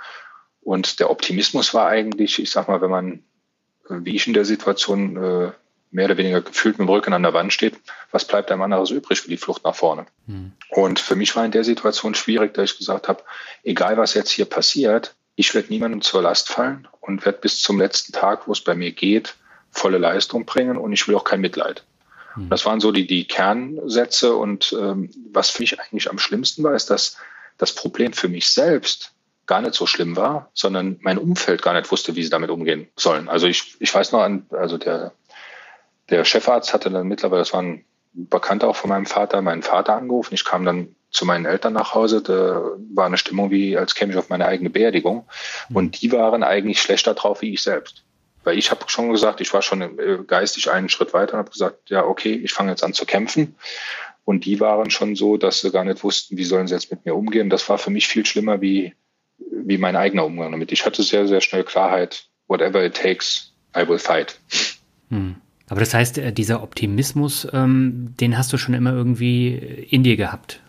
[0.67, 3.23] Und der Optimismus war eigentlich, ich sag mal, wenn man,
[3.89, 5.53] wie ich in der Situation, äh,
[5.93, 7.77] mehr oder weniger gefühlt mit dem Rücken an der Wand steht,
[8.11, 10.07] was bleibt einem anderes übrig für die Flucht nach vorne?
[10.27, 10.55] Mhm.
[10.71, 13.23] Und für mich war in der Situation schwierig, da ich gesagt habe,
[13.63, 17.79] egal was jetzt hier passiert, ich werde niemandem zur Last fallen und werde bis zum
[17.79, 19.37] letzten Tag, wo es bei mir geht,
[19.71, 21.85] volle Leistung bringen und ich will auch kein Mitleid.
[22.35, 22.49] Mhm.
[22.49, 24.35] Das waren so die, die Kernsätze.
[24.35, 27.17] Und ähm, was für mich eigentlich am schlimmsten war, ist, dass
[27.57, 29.13] das Problem für mich selbst
[29.47, 32.89] gar nicht so schlimm war, sondern mein Umfeld gar nicht wusste, wie sie damit umgehen
[32.97, 33.29] sollen.
[33.29, 35.13] Also ich, ich weiß noch an, also der,
[36.11, 39.95] der Chefarzt hatte dann mittlerweile, das war ein Bekannter auch von meinem Vater, meinen Vater
[39.95, 40.35] angerufen.
[40.35, 42.23] Ich kam dann zu meinen Eltern nach Hause.
[42.23, 42.63] Da
[42.95, 45.29] war eine Stimmung wie, als käme ich auf meine eigene Beerdigung.
[45.69, 45.77] Mhm.
[45.77, 48.05] Und die waren eigentlich schlechter drauf wie ich selbst.
[48.43, 51.51] Weil ich habe schon gesagt, ich war schon äh, geistig einen Schritt weiter und habe
[51.51, 53.57] gesagt, ja, okay, ich fange jetzt an zu kämpfen.
[54.25, 57.05] Und die waren schon so, dass sie gar nicht wussten, wie sollen sie jetzt mit
[57.05, 57.51] mir umgehen.
[57.51, 58.95] Das war für mich viel schlimmer wie,
[59.39, 60.73] wie mein eigener Umgang damit.
[60.73, 64.39] Ich hatte sehr, sehr schnell Klarheit, whatever it takes, I will fight.
[65.11, 65.37] Hm.
[65.69, 69.55] Aber das heißt, äh, dieser Optimismus, ähm, den hast du schon immer irgendwie
[69.91, 70.61] in dir gehabt.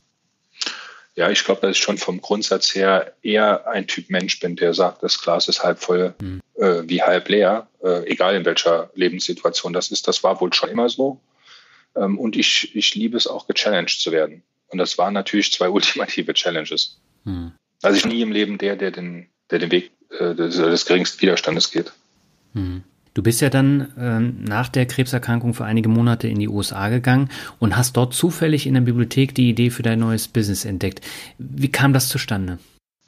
[1.15, 4.75] Ja, ich glaube, dass ich schon vom Grundsatz her eher ein Typ Mensch bin, der
[4.75, 6.41] sagt, das Glas ist halb voll mhm.
[6.55, 10.07] äh, wie halb leer, äh, egal in welcher Lebenssituation das ist.
[10.07, 11.19] Das war wohl schon immer so.
[11.95, 14.43] Ähm, und ich, ich liebe es auch, gechallenged zu werden.
[14.67, 16.99] Und das waren natürlich zwei ultimative Challenges.
[17.23, 17.53] Mhm.
[17.81, 21.21] Also ich nie im Leben der, der den, der den Weg äh, des, des geringsten
[21.21, 21.91] Widerstandes geht.
[22.53, 22.83] Mhm.
[23.13, 27.31] Du bist ja dann ähm, nach der Krebserkrankung für einige Monate in die USA gegangen
[27.57, 31.01] und hast dort zufällig in der Bibliothek die Idee für dein neues Business entdeckt.
[31.39, 32.59] Wie kam das zustande?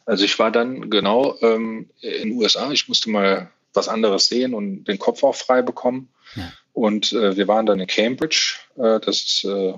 [0.08, 2.72] Also ich war dann genau ähm, in den USA.
[2.72, 6.10] Ich musste mal was anderes sehen und den Kopf auch frei bekommen.
[6.36, 6.52] Ja.
[6.74, 8.56] Und äh, wir waren dann in Cambridge.
[8.78, 9.76] Äh, das ist äh,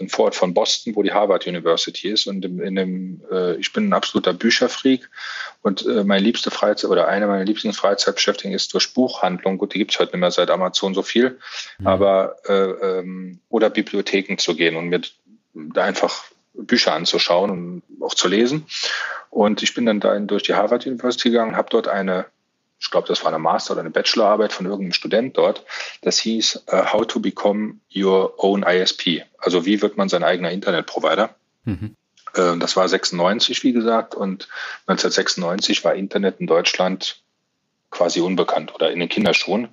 [0.00, 2.26] ein Vorort von Boston, wo die Harvard University ist.
[2.26, 5.08] Und in, in dem, äh, ich bin ein absoluter Bücherfreak
[5.62, 9.58] und äh, meine liebste Freizeit oder eine meiner liebsten Freizeitbeschäftigungen ist durch Buchhandlung.
[9.58, 11.38] Gut, die gibt es heute nicht mehr seit Amazon so viel,
[11.78, 11.86] mhm.
[11.86, 15.02] aber äh, ähm, oder Bibliotheken zu gehen und mir
[15.54, 18.66] da einfach Bücher anzuschauen und auch zu lesen.
[19.30, 22.26] Und ich bin dann da durch die Harvard University gegangen, habe dort eine
[22.84, 25.64] ich glaube, das war eine Master- oder eine Bachelorarbeit von irgendeinem Student dort.
[26.02, 29.24] Das hieß uh, How to Become Your Own ISP.
[29.38, 31.34] Also wie wird man sein eigener Internetprovider?
[31.64, 31.96] Mhm.
[32.36, 34.48] Uh, das war 96, wie gesagt, und
[34.86, 37.22] 1996 war Internet in Deutschland
[37.90, 39.68] quasi unbekannt oder in den Kinderschuhen.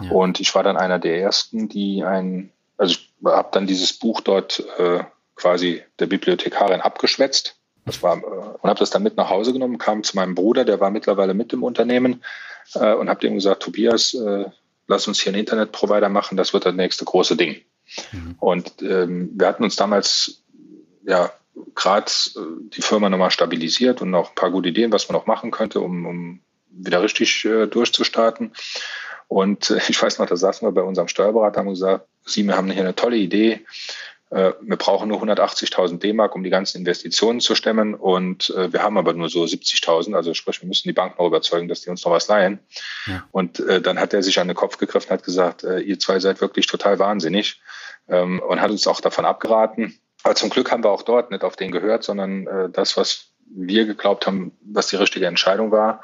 [0.00, 0.10] Ja.
[0.10, 4.22] Und ich war dann einer der ersten, die ein, also ich habe dann dieses Buch
[4.22, 5.04] dort äh,
[5.36, 7.60] quasi der Bibliothekarin abgeschwätzt.
[7.84, 10.64] Das war, äh, und habe das dann mit nach Hause genommen, kam zu meinem Bruder,
[10.64, 12.24] der war mittlerweile mit im Unternehmen
[12.74, 14.44] äh, und habe dem gesagt, Tobias, äh,
[14.86, 17.62] lass uns hier einen Internetprovider machen, das wird das nächste große Ding.
[18.12, 18.36] Mhm.
[18.38, 20.42] Und ähm, wir hatten uns damals
[21.04, 21.32] ja
[21.74, 22.40] gerade äh,
[22.74, 25.80] die Firma nochmal stabilisiert und noch ein paar gute Ideen, was man noch machen könnte,
[25.80, 28.52] um, um wieder richtig äh, durchzustarten.
[29.28, 32.42] Und äh, ich weiß noch, da saßen wir bei unserem Steuerberater und haben gesagt, Sie,
[32.42, 33.64] wir haben hier eine tolle Idee.
[34.30, 37.94] Äh, wir brauchen nur 180.000 D-Mark, um die ganzen Investitionen zu stemmen.
[37.94, 40.14] Und äh, wir haben aber nur so 70.000.
[40.14, 42.58] Also sprich, wir müssen die Banken auch überzeugen, dass die uns noch was leihen.
[43.06, 43.24] Ja.
[43.30, 46.18] Und äh, dann hat er sich an den Kopf gegriffen und hat gesagt, ihr zwei
[46.18, 47.60] seid wirklich total wahnsinnig.
[48.08, 49.98] Ähm, und hat uns auch davon abgeraten.
[50.22, 53.84] Aber zum Glück haben wir auch dort nicht auf den gehört, sondern das, was wir
[53.84, 56.02] geglaubt haben, was die richtige Entscheidung war,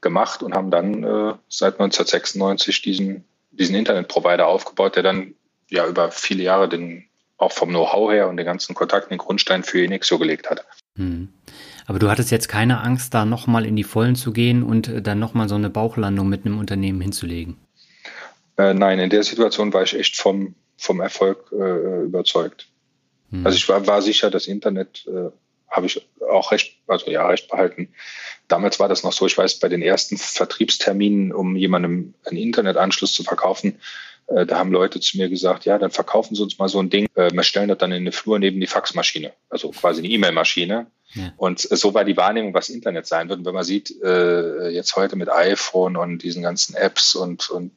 [0.00, 1.02] gemacht und haben dann
[1.48, 3.24] seit 1996 diesen
[3.58, 5.34] diesen Internetprovider aufgebaut, der dann
[5.70, 9.62] ja über viele Jahre den auch vom Know-how her und den ganzen Kontakten den Grundstein
[9.62, 10.64] für Enixio gelegt hat.
[10.96, 11.28] Hm.
[11.86, 15.02] Aber du hattest jetzt keine Angst, da nochmal in die Vollen zu gehen und äh,
[15.02, 17.56] dann nochmal so eine Bauchlandung mit einem Unternehmen hinzulegen?
[18.56, 22.68] Äh, nein, in der Situation war ich echt vom, vom Erfolg äh, überzeugt.
[23.30, 23.44] Hm.
[23.44, 25.30] Also ich war, war sicher, das Internet äh,
[25.68, 27.88] habe ich auch recht, also ja, recht behalten.
[28.46, 33.12] Damals war das noch so, ich weiß, bei den ersten Vertriebsterminen, um jemandem einen Internetanschluss
[33.12, 33.80] zu verkaufen,
[34.26, 36.90] äh, da haben Leute zu mir gesagt, ja, dann verkaufen Sie uns mal so ein
[36.90, 37.06] Ding.
[37.14, 40.86] Äh, wir stellen das dann in eine Flur neben die Faxmaschine, also quasi eine E-Mail-Maschine.
[41.14, 41.32] Ja.
[41.36, 43.40] Und äh, so war die Wahrnehmung, was Internet sein wird.
[43.40, 47.72] Und wenn man sieht, äh, jetzt heute mit iPhone und diesen ganzen Apps und, und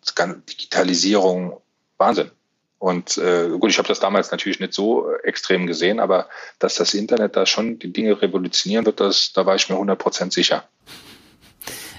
[0.50, 1.58] Digitalisierung,
[1.98, 2.32] Wahnsinn.
[2.80, 6.30] Und äh, gut, ich habe das damals natürlich nicht so extrem gesehen, aber
[6.60, 10.32] dass das Internet da schon die Dinge revolutionieren wird, das, da war ich mir 100%
[10.32, 10.68] sicher.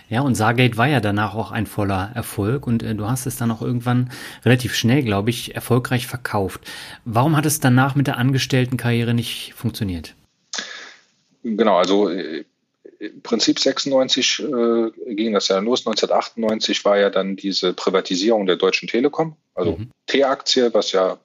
[0.08, 3.36] Ja, und Sargate war ja danach auch ein voller Erfolg und äh, du hast es
[3.36, 4.10] dann auch irgendwann
[4.44, 6.62] relativ schnell, glaube ich, erfolgreich verkauft.
[7.04, 10.14] Warum hat es danach mit der Angestelltenkarriere nicht funktioniert?
[11.42, 12.44] Genau, also äh,
[12.98, 15.86] im Prinzip 96 äh, ging das ja los.
[15.86, 19.90] 1998 war ja dann diese Privatisierung der Deutschen Telekom, also mhm.
[20.06, 21.18] T-Aktie, was ja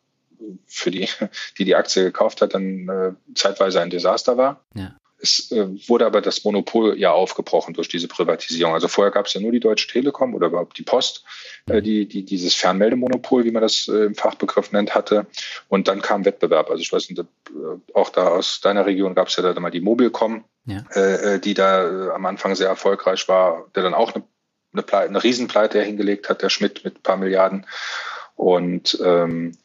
[0.68, 1.08] für die,
[1.58, 4.64] die die Aktie gekauft hat, dann äh, zeitweise ein Desaster war.
[4.76, 4.96] Ja.
[5.24, 8.74] Es äh, wurde aber das Monopol ja aufgebrochen durch diese Privatisierung.
[8.74, 11.24] Also vorher gab es ja nur die Deutsche Telekom oder überhaupt die Post,
[11.66, 15.26] äh, die, die dieses Fernmeldemonopol, wie man das äh, im Fachbegriff nennt, hatte.
[15.70, 16.70] Und dann kam Wettbewerb.
[16.70, 17.24] Also ich weiß nicht,
[17.94, 21.38] auch da aus deiner Region gab es ja da mal die Mobilcom, ja.
[21.38, 24.24] die da am Anfang sehr erfolgreich war, der dann auch eine,
[24.74, 27.66] eine, Pleite, eine Riesenpleite hingelegt hat, der Schmidt mit ein paar Milliarden.
[28.36, 29.56] Und ähm,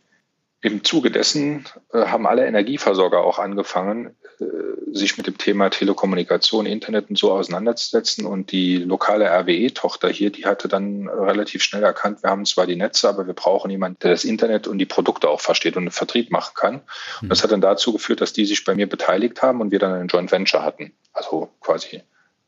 [0.61, 4.45] im Zuge dessen äh, haben alle Energieversorger auch angefangen, äh,
[4.93, 8.27] sich mit dem Thema Telekommunikation, Internet und so auseinanderzusetzen.
[8.27, 12.75] Und die lokale RWE-Tochter hier, die hatte dann relativ schnell erkannt, wir haben zwar die
[12.75, 15.91] Netze, aber wir brauchen jemanden, der das Internet und die Produkte auch versteht und einen
[15.93, 16.81] Vertrieb machen kann.
[17.23, 19.79] Und das hat dann dazu geführt, dass die sich bei mir beteiligt haben und wir
[19.79, 20.93] dann ein Joint Venture hatten.
[21.13, 22.03] Also quasi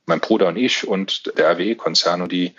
[0.06, 2.22] mein Bruder und ich und der RWE-Konzern.
[2.22, 2.54] Und die,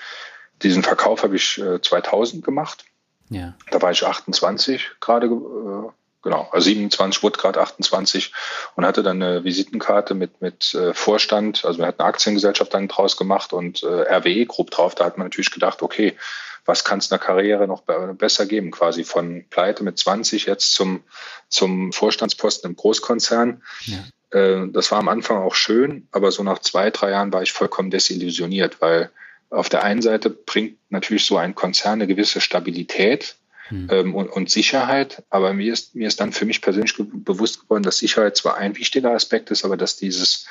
[0.63, 2.85] diesen Verkauf habe ich 2000 äh, gemacht.
[3.31, 3.53] Ja.
[3.71, 5.89] Da war ich 28 gerade, äh,
[6.21, 8.33] genau, also 27 wurde gerade 28
[8.75, 11.63] und hatte dann eine Visitenkarte mit, mit äh, Vorstand.
[11.63, 14.95] Also wir hatten eine Aktiengesellschaft dann draus gemacht und äh, RWE Group drauf.
[14.95, 16.17] Da hat man natürlich gedacht, okay,
[16.65, 18.69] was kann es in der Karriere noch besser geben?
[18.69, 21.03] Quasi von Pleite mit 20 jetzt zum,
[21.47, 23.63] zum Vorstandsposten im Großkonzern.
[23.85, 24.37] Ja.
[24.37, 27.53] Äh, das war am Anfang auch schön, aber so nach zwei, drei Jahren war ich
[27.53, 29.09] vollkommen desillusioniert, weil
[29.51, 33.35] auf der einen Seite bringt natürlich so ein Konzern eine gewisse Stabilität
[33.67, 33.87] hm.
[33.91, 37.83] ähm, und, und, Sicherheit, aber mir ist, mir ist dann für mich persönlich bewusst geworden,
[37.83, 40.47] dass Sicherheit zwar ein wichtiger Aspekt ist, aber dass dieses,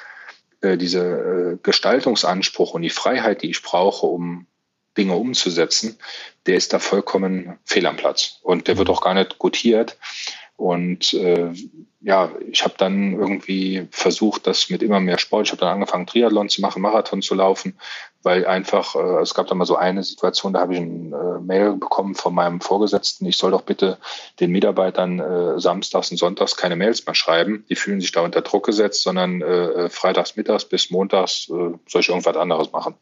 [0.60, 4.46] äh, diese äh, Gestaltungsanspruch und die Freiheit, die ich brauche, um
[4.96, 5.98] Dinge umzusetzen,
[6.46, 8.38] der ist da vollkommen fehl am Platz.
[8.42, 8.94] Und der wird hm.
[8.94, 9.96] auch gar nicht gutiert.
[10.60, 11.54] Und äh,
[12.02, 15.46] ja, ich habe dann irgendwie versucht, das mit immer mehr Sport.
[15.46, 17.78] Ich habe dann angefangen, Triathlon zu machen, Marathon zu laufen,
[18.22, 21.40] weil einfach, äh, es gab da mal so eine Situation, da habe ich ein äh,
[21.40, 23.96] Mail bekommen von meinem Vorgesetzten, ich soll doch bitte
[24.38, 27.64] den Mitarbeitern äh, samstags und sonntags keine Mails mehr schreiben.
[27.70, 32.00] Die fühlen sich da unter Druck gesetzt, sondern äh, freitags, mittags bis montags äh, soll
[32.02, 32.96] ich irgendwas anderes machen.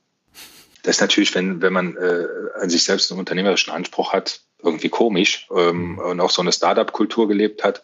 [0.85, 2.25] Das ist natürlich, wenn, wenn man äh,
[2.61, 5.99] an sich selbst einen unternehmerischen Anspruch hat, irgendwie komisch ähm, mhm.
[5.99, 7.83] und auch so eine Startup-Kultur gelebt hat.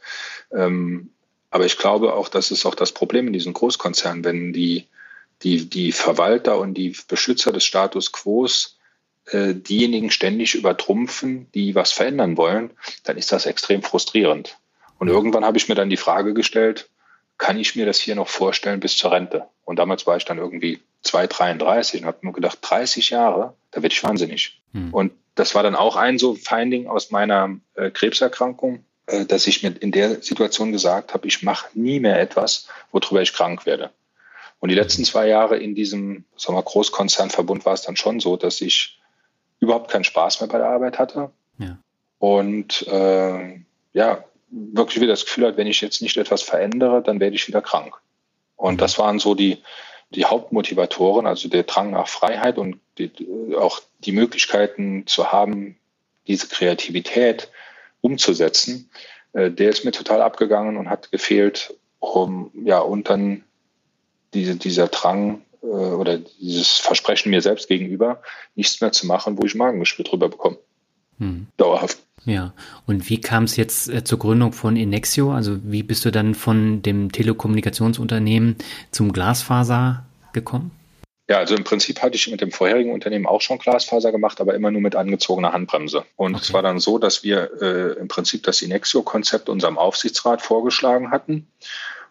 [0.52, 1.10] Ähm,
[1.50, 4.88] aber ich glaube auch, das ist auch das Problem in diesen Großkonzernen, wenn die,
[5.42, 8.48] die, die Verwalter und die Beschützer des Status quo
[9.26, 12.72] äh, diejenigen ständig übertrumpfen, die was verändern wollen,
[13.04, 14.58] dann ist das extrem frustrierend.
[14.98, 16.88] Und irgendwann habe ich mir dann die Frage gestellt,
[17.38, 19.46] kann ich mir das hier noch vorstellen bis zur Rente?
[19.64, 23.92] Und damals war ich dann irgendwie 2,33 und habe nur gedacht, 30 Jahre, da werde
[23.92, 24.60] ich wahnsinnig.
[24.72, 24.92] Hm.
[24.92, 29.62] Und das war dann auch ein so Finding aus meiner äh, Krebserkrankung, äh, dass ich
[29.62, 33.90] mir in der Situation gesagt habe, ich mache nie mehr etwas, worüber ich krank werde.
[34.60, 38.36] Und die letzten zwei Jahre in diesem sagen wir, Großkonzernverbund war es dann schon so,
[38.36, 39.00] dass ich
[39.60, 41.30] überhaupt keinen Spaß mehr bei der Arbeit hatte.
[41.58, 41.78] Ja.
[42.18, 43.60] Und äh,
[43.92, 47.48] ja, wirklich wieder das Gefühl hat, wenn ich jetzt nicht etwas verändere, dann werde ich
[47.48, 47.94] wieder krank.
[48.56, 49.62] Und das waren so die,
[50.10, 53.10] die Hauptmotivatoren, also der Drang nach Freiheit und die,
[53.56, 55.76] auch die Möglichkeiten zu haben,
[56.26, 57.50] diese Kreativität
[58.00, 58.90] umzusetzen,
[59.32, 63.44] äh, der ist mir total abgegangen und hat gefehlt, um ja und dann
[64.32, 68.22] diese, dieser Drang äh, oder dieses Versprechen mir selbst gegenüber,
[68.54, 70.58] nichts mehr zu machen, wo ich Magengeschwür drüber bekomme.
[71.18, 71.46] Hm.
[71.56, 71.98] Dauerhaft.
[72.26, 72.52] Ja,
[72.86, 75.32] und wie kam es jetzt äh, zur Gründung von Inexio?
[75.32, 78.56] Also wie bist du dann von dem Telekommunikationsunternehmen
[78.90, 80.70] zum Glasfaser gekommen?
[81.28, 84.54] Ja, also im Prinzip hatte ich mit dem vorherigen Unternehmen auch schon Glasfaser gemacht, aber
[84.54, 86.04] immer nur mit angezogener Handbremse.
[86.16, 86.44] Und okay.
[86.44, 91.46] es war dann so, dass wir äh, im Prinzip das Inexio-Konzept unserem Aufsichtsrat vorgeschlagen hatten.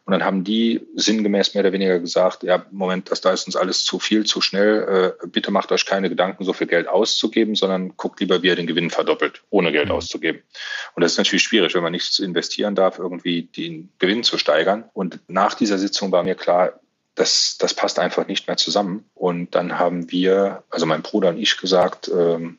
[0.05, 3.55] Und dann haben die sinngemäß mehr oder weniger gesagt, ja, Moment, das da ist uns
[3.55, 5.15] alles zu viel, zu schnell.
[5.21, 8.57] Äh, bitte macht euch keine Gedanken, so viel Geld auszugeben, sondern guckt lieber, wie ihr
[8.57, 9.95] den Gewinn verdoppelt, ohne Geld mhm.
[9.95, 10.41] auszugeben.
[10.95, 14.83] Und das ist natürlich schwierig, wenn man nichts investieren darf, irgendwie den Gewinn zu steigern.
[14.91, 16.79] Und nach dieser Sitzung war mir klar,
[17.15, 19.05] das, das passt einfach nicht mehr zusammen.
[19.13, 22.57] Und dann haben wir, also mein Bruder und ich gesagt, ähm,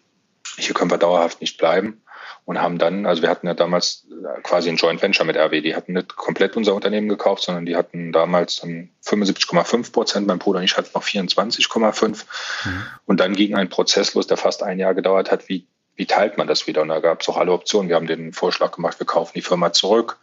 [0.57, 2.01] hier können wir dauerhaft nicht bleiben
[2.45, 4.07] und haben dann, also wir hatten ja damals
[4.43, 7.77] quasi ein Joint Venture mit RW, die hatten nicht komplett unser Unternehmen gekauft, sondern die
[7.77, 12.25] hatten damals dann 75,5 Prozent, mein Bruder und ich hatten noch 24,5
[12.65, 12.87] mhm.
[13.07, 16.37] und dann ging ein Prozess los, der fast ein Jahr gedauert hat, wie, wie teilt
[16.37, 16.83] man das wieder?
[16.83, 17.89] Und da gab es auch alle Optionen.
[17.89, 20.19] Wir haben den Vorschlag gemacht, wir kaufen die Firma zurück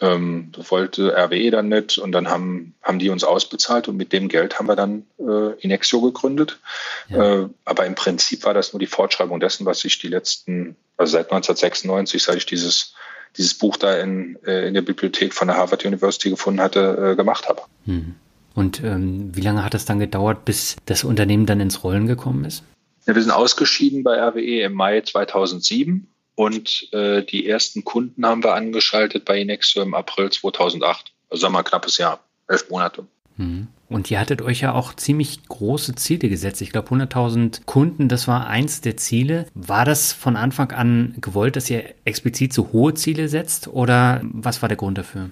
[0.00, 4.12] ähm, das wollte RWE dann nicht und dann haben, haben die uns ausbezahlt und mit
[4.12, 6.58] dem Geld haben wir dann äh, Inexio gegründet.
[7.08, 7.42] Ja.
[7.42, 11.12] Äh, aber im Prinzip war das nur die Fortschreibung dessen, was ich die letzten, also
[11.12, 12.94] seit 1996, seit ich dieses,
[13.36, 17.16] dieses Buch da in, äh, in der Bibliothek von der Harvard University gefunden hatte, äh,
[17.16, 17.62] gemacht habe.
[17.86, 18.14] Hm.
[18.54, 22.44] Und ähm, wie lange hat es dann gedauert, bis das Unternehmen dann ins Rollen gekommen
[22.44, 22.64] ist?
[23.06, 28.44] Ja, wir sind ausgeschieden bei RWE im Mai 2007 und äh, die ersten Kunden haben
[28.44, 31.12] wir angeschaltet bei Inexo im April 2008.
[31.30, 33.06] Also sagen wir mal knappes Jahr, elf Monate.
[33.36, 33.68] Mhm.
[33.88, 36.60] Und ihr hattet euch ja auch ziemlich große Ziele gesetzt.
[36.60, 39.46] Ich glaube, 100.000 Kunden, das war eins der Ziele.
[39.54, 44.60] War das von Anfang an gewollt, dass ihr explizit so hohe Ziele setzt oder was
[44.60, 45.30] war der Grund dafür?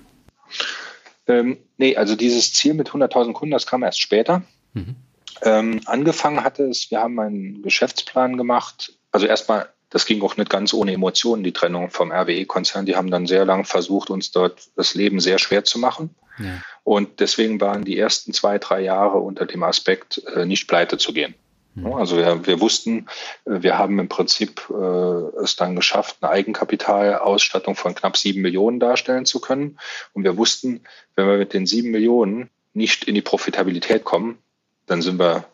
[1.27, 4.43] Ähm, nee, also dieses Ziel mit 100.000 Kunden, das kam erst später.
[4.73, 4.97] Mhm.
[5.43, 8.93] Ähm, angefangen hatte es, wir haben einen Geschäftsplan gemacht.
[9.11, 12.85] Also erstmal das ging auch nicht ganz ohne Emotionen, die Trennung vom RWE-Konzern.
[12.85, 16.11] Die haben dann sehr lang versucht, uns dort das Leben sehr schwer zu machen.
[16.41, 16.61] Ja.
[16.83, 21.13] Und deswegen waren die ersten zwei, drei Jahre unter dem Aspekt, äh, nicht pleite zu
[21.13, 21.37] gehen.
[21.77, 21.93] Mhm.
[21.93, 23.07] Also wir, wir wussten,
[23.45, 28.81] äh, wir haben im Prinzip äh, es dann geschafft, eine Eigenkapitalausstattung von knapp sieben Millionen
[28.81, 29.79] darstellen zu können.
[30.13, 30.81] Und wir wussten,
[31.15, 34.39] wenn wir mit den sieben Millionen nicht in die Profitabilität kommen,
[34.87, 35.45] dann sind wir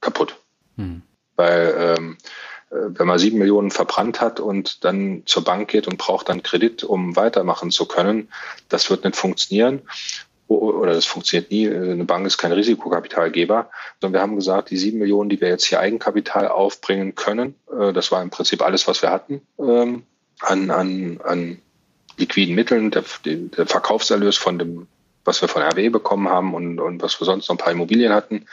[0.00, 0.36] kaputt.
[0.76, 1.02] Mhm.
[1.34, 2.24] Weil ähm, äh,
[2.70, 6.84] wenn man sieben Millionen verbrannt hat und dann zur Bank geht und braucht dann Kredit,
[6.84, 8.28] um weitermachen zu können,
[8.68, 9.82] das wird nicht funktionieren.
[10.46, 11.68] Oder das funktioniert nie.
[11.68, 15.64] Eine Bank ist kein Risikokapitalgeber, sondern wir haben gesagt, die sieben Millionen, die wir jetzt
[15.64, 20.02] hier Eigenkapital aufbringen können, äh, das war im Prinzip alles, was wir hatten ähm,
[20.40, 21.58] an, an, an
[22.16, 24.88] liquiden Mitteln, der, der Verkaufserlös von dem
[25.24, 28.12] was wir von RW bekommen haben und, und was wir sonst noch ein paar Immobilien
[28.12, 28.46] hatten,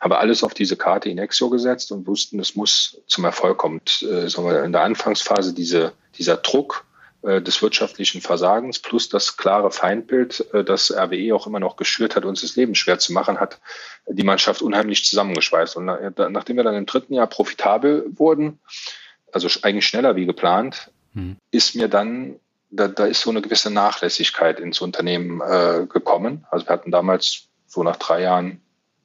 [0.00, 3.78] haben wir alles auf diese Karte Inexio gesetzt und wussten, es muss zum Erfolg kommen.
[3.80, 6.84] Und, äh, sagen wir, in der Anfangsphase diese, dieser Druck
[7.22, 12.16] äh, des wirtschaftlichen Versagens plus das klare Feindbild, äh, das RWE auch immer noch geschürt
[12.16, 13.60] hat, uns das Leben schwer zu machen, hat
[14.08, 15.76] die Mannschaft unheimlich zusammengeschweißt.
[15.76, 18.58] Und na, nachdem wir dann im dritten Jahr profitabel wurden,
[19.32, 21.36] also eigentlich schneller wie geplant, hm.
[21.50, 26.46] ist mir dann da, da ist so eine gewisse Nachlässigkeit ins Unternehmen äh, gekommen.
[26.50, 28.60] Also wir hatten damals so nach drei Jahren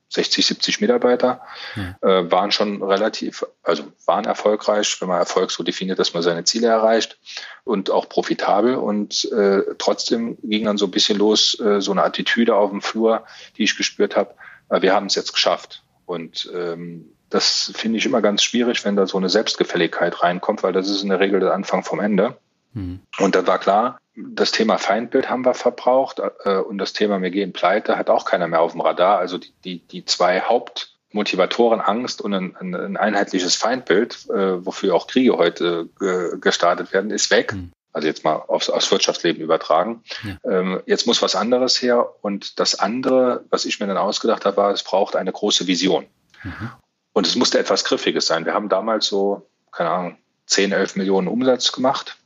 [0.09, 1.41] 60, 70 Mitarbeiter,
[1.75, 1.97] ja.
[2.01, 6.43] äh, waren schon relativ, also waren erfolgreich, wenn man Erfolg so definiert, dass man seine
[6.43, 7.19] Ziele erreicht
[7.63, 8.75] und auch profitabel.
[8.75, 12.81] Und äh, trotzdem ging dann so ein bisschen los, äh, so eine Attitüde auf dem
[12.81, 13.25] Flur,
[13.57, 14.35] die ich gespürt habe,
[14.69, 15.83] äh, wir haben es jetzt geschafft.
[16.05, 20.71] Und ähm, das finde ich immer ganz schwierig, wenn da so eine Selbstgefälligkeit reinkommt, weil
[20.71, 22.37] das ist in der Regel der Anfang vom Ende.
[22.75, 22.99] Mhm.
[23.19, 27.31] Und da war klar, das Thema Feindbild haben wir verbraucht äh, und das Thema wir
[27.31, 29.17] gehen pleite hat auch keiner mehr auf dem Radar.
[29.17, 35.07] Also die, die, die zwei Hauptmotivatoren Angst und ein, ein einheitliches Feindbild, äh, wofür auch
[35.07, 37.53] Kriege heute äh, gestartet werden, ist weg.
[37.53, 37.71] Mhm.
[37.91, 40.03] Also jetzt mal aufs, aufs Wirtschaftsleben übertragen.
[40.23, 40.51] Ja.
[40.51, 42.13] Ähm, jetzt muss was anderes her.
[42.21, 46.05] Und das andere, was ich mir dann ausgedacht habe, war, es braucht eine große Vision.
[46.43, 46.71] Mhm.
[47.13, 48.45] Und es musste etwas Griffiges sein.
[48.45, 52.17] Wir haben damals so, keine Ahnung, 10, 11 Millionen Umsatz gemacht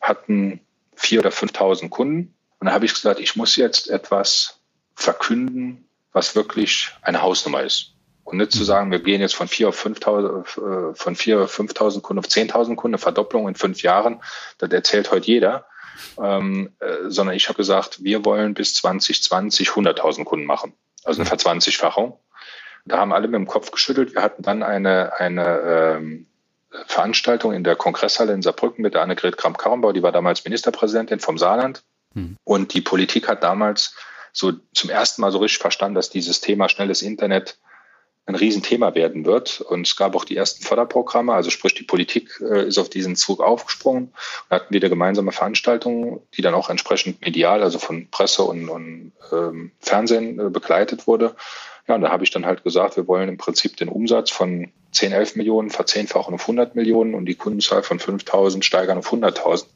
[0.00, 0.60] hatten
[0.94, 2.34] vier oder 5.000 Kunden.
[2.58, 4.60] Und da habe ich gesagt, ich muss jetzt etwas
[4.94, 7.94] verkünden, was wirklich eine Hausnummer ist.
[8.24, 8.64] Und nicht zu mhm.
[8.64, 12.26] sagen, wir gehen jetzt von vier auf 5.000, äh, von vier auf 5.000 Kunden auf
[12.26, 14.20] 10.000 Kunden, eine Verdopplung in fünf Jahren.
[14.58, 15.66] Das erzählt heute jeder.
[16.22, 20.74] Ähm, äh, sondern ich habe gesagt, wir wollen bis 2020 100.000 Kunden machen.
[21.04, 21.28] Also eine mhm.
[21.28, 22.18] Verzwanzigfachung.
[22.84, 24.14] Da haben alle mit dem Kopf geschüttelt.
[24.14, 26.26] Wir hatten dann eine, eine ähm,
[26.86, 31.38] Veranstaltung in der Kongresshalle in Saarbrücken mit der Annegret Kramp-Karrenbauer, die war damals Ministerpräsidentin vom
[31.38, 31.82] Saarland.
[32.14, 32.36] Hm.
[32.44, 33.94] Und die Politik hat damals
[34.32, 37.58] so zum ersten Mal so richtig verstanden, dass dieses Thema schnelles Internet
[38.28, 39.62] ein Riesenthema werden wird.
[39.62, 43.16] Und es gab auch die ersten Förderprogramme, also sprich die Politik äh, ist auf diesen
[43.16, 44.12] Zug aufgesprungen
[44.48, 49.12] und hatten wieder gemeinsame Veranstaltungen, die dann auch entsprechend medial, also von Presse und, und
[49.32, 51.34] ähm, Fernsehen äh, begleitet wurde.
[51.88, 54.70] Ja, und da habe ich dann halt gesagt, wir wollen im Prinzip den Umsatz von
[54.92, 59.66] 10, 11 Millionen verzehnfachen auf 100 Millionen und die Kundenzahl von 5000 steigern auf 100.000.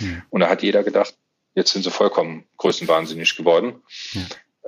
[0.00, 0.22] Mhm.
[0.28, 1.14] Und da hat jeder gedacht,
[1.54, 3.82] jetzt sind sie vollkommen größenwahnsinnig geworden.
[4.12, 4.22] Ja.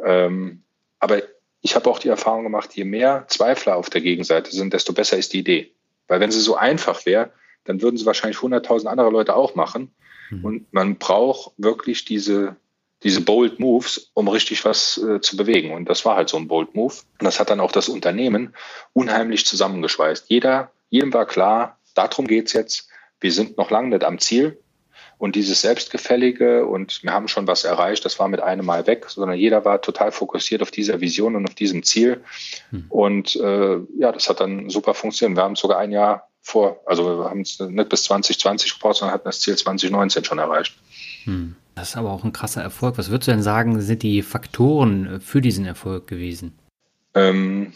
[0.05, 0.63] Ähm,
[0.99, 1.23] aber
[1.61, 5.19] ich habe auch die Erfahrung gemacht, je mehr Zweifler auf der Gegenseite sind, desto besser
[5.19, 5.73] ist die Idee.
[6.09, 7.33] Weil wenn sie so einfach wäre,
[7.65, 9.95] dann würden sie wahrscheinlich 100.000 andere Leute auch machen.
[10.31, 10.45] Mhm.
[10.45, 12.57] Und man braucht wirklich diese,
[13.05, 15.73] diese Bold Moves, um richtig was äh, zu bewegen.
[15.73, 16.95] Und das war halt so ein Bold Move.
[17.21, 18.55] Und das hat dann auch das Unternehmen
[18.95, 20.25] unheimlich zusammengeschweißt.
[20.29, 22.89] Jeder, jedem war klar, darum geht's jetzt.
[23.21, 24.59] Wir sind noch lange nicht am Ziel.
[25.19, 29.07] Und dieses Selbstgefällige und wir haben schon was erreicht, das war mit einem Mal weg,
[29.09, 32.25] sondern jeder war total fokussiert auf dieser Vision und auf diesem Ziel.
[32.71, 32.87] Hm.
[32.89, 35.39] Und äh, ja, das hat dann super funktioniert.
[35.39, 39.15] Wir haben sogar ein Jahr vor, also wir haben es nicht bis 2020 gebraucht, sondern
[39.15, 40.75] hatten das Ziel 2019 schon erreicht.
[41.25, 41.57] Hm.
[41.75, 42.99] Das ist aber auch ein krasser Erfolg.
[42.99, 46.57] Was würdest du denn sagen, sind die Faktoren für diesen Erfolg gewesen?
[47.15, 47.73] Ähm,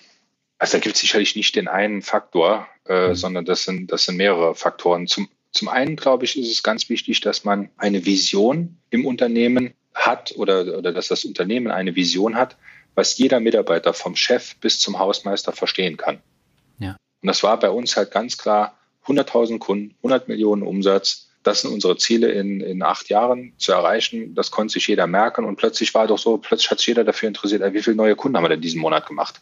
[0.59, 3.15] also da gibt es sicherlich nicht den einen Faktor, äh, mhm.
[3.15, 5.07] sondern das sind, das sind mehrere Faktoren.
[5.07, 9.75] Zum, zum einen, glaube ich, ist es ganz wichtig, dass man eine Vision im Unternehmen
[9.95, 12.57] hat oder, oder dass das Unternehmen eine Vision hat,
[12.95, 16.21] was jeder Mitarbeiter vom Chef bis zum Hausmeister verstehen kann.
[16.79, 16.97] Ja.
[17.23, 18.77] Und das war bei uns halt ganz klar
[19.07, 21.28] 100.000 Kunden, 100 Millionen Umsatz.
[21.49, 24.35] Das sind unsere Ziele in, in acht Jahren zu erreichen.
[24.35, 25.47] Das konnte sich jeder merken.
[25.47, 28.37] Und plötzlich war doch so, plötzlich hat sich jeder dafür interessiert, wie viele neue Kunden
[28.37, 29.41] haben wir denn diesen Monat gemacht?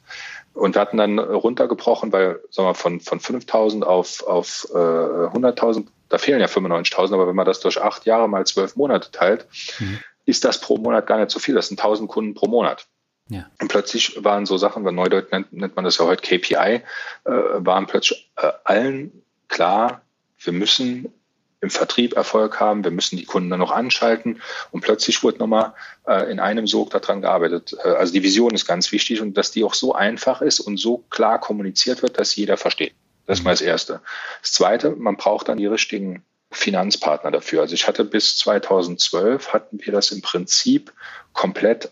[0.54, 5.86] Und wir hatten dann runtergebrochen, weil, sagen wir, von, von 5.000 auf, auf äh, 100.000
[6.08, 9.48] da fehlen ja 95.000, aber wenn man das durch acht Jahre mal zwölf Monate teilt,
[9.80, 9.98] mhm.
[10.26, 11.56] ist das pro Monat gar nicht so viel.
[11.56, 12.86] Das sind 1000 Kunden pro Monat.
[13.28, 13.50] Ja.
[13.60, 16.82] Und plötzlich waren so Sachen, bei Neudeutsch nennt, nennt man das ja heute KPI, äh,
[17.24, 20.02] waren plötzlich äh, allen klar,
[20.38, 21.12] wir müssen
[21.60, 24.40] im Vertrieb Erfolg haben, wir müssen die Kunden dann noch anschalten
[24.70, 25.74] und plötzlich wurde nochmal
[26.06, 27.76] äh, in einem Sog daran gearbeitet.
[27.82, 30.76] Äh, also die Vision ist ganz wichtig und dass die auch so einfach ist und
[30.76, 32.94] so klar kommuniziert wird, dass jeder versteht.
[33.26, 34.00] Das ist mal das Erste.
[34.42, 37.62] Das Zweite, man braucht dann die richtigen Finanzpartner dafür.
[37.62, 40.92] Also ich hatte bis 2012 hatten wir das im Prinzip
[41.32, 41.86] komplett,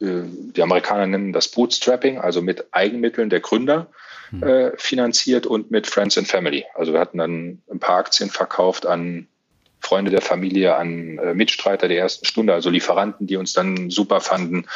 [0.00, 3.86] äh, die Amerikaner nennen das Bootstrapping, also mit Eigenmitteln der Gründer.
[4.40, 6.64] Äh, finanziert und mit Friends and Family.
[6.74, 9.26] Also wir hatten dann ein paar Aktien verkauft an
[9.80, 14.20] Freunde der Familie, an äh, Mitstreiter der ersten Stunde, also Lieferanten, die uns dann super
[14.20, 14.66] fanden.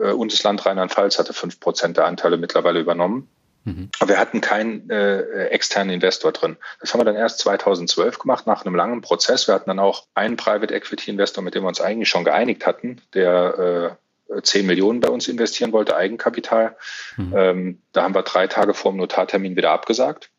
[0.00, 3.28] Äh, und das Land Rheinland-Pfalz hatte fünf Prozent der Anteile mittlerweile übernommen.
[3.64, 3.90] Mhm.
[4.00, 6.56] Aber wir hatten keinen äh, externen Investor drin.
[6.80, 9.46] Das haben wir dann erst 2012 gemacht, nach einem langen Prozess.
[9.46, 12.66] Wir hatten dann auch einen Private Equity Investor, mit dem wir uns eigentlich schon geeinigt
[12.66, 14.01] hatten, der äh,
[14.40, 16.76] 10 Millionen bei uns investieren wollte, Eigenkapital.
[17.16, 17.32] Mhm.
[17.36, 20.30] Ähm, da haben wir drei Tage vor dem Notartermin wieder abgesagt,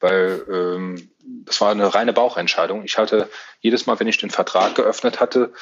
[0.00, 1.10] weil ähm,
[1.44, 2.84] das war eine reine Bauchentscheidung.
[2.84, 3.28] Ich hatte
[3.60, 5.52] jedes Mal, wenn ich den Vertrag geöffnet hatte,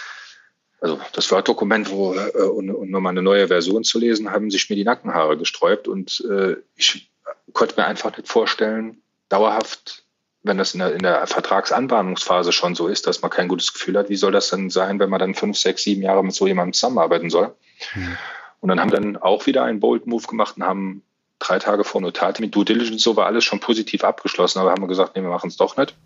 [0.81, 4.71] also das Word-Dokument, wo äh, und, und nochmal eine neue Version zu lesen, haben sich
[4.71, 7.11] mir die Nackenhaare gesträubt und äh, ich
[7.53, 10.05] konnte mir einfach nicht vorstellen, dauerhaft,
[10.43, 13.99] wenn das in der, in der Vertragsanbahnungsphase schon so ist, dass man kein gutes Gefühl
[13.99, 16.47] hat, wie soll das denn sein, wenn man dann fünf, sechs, sieben Jahre mit so
[16.47, 17.55] jemandem zusammenarbeiten soll?
[17.95, 18.17] Mhm.
[18.61, 21.03] Und dann haben dann auch wieder einen Bold Move gemacht und haben
[21.39, 24.83] drei Tage vor Notar mit Due Diligence, so war alles schon positiv abgeschlossen, aber haben
[24.83, 25.97] wir gesagt, nee, wir machen es doch nicht.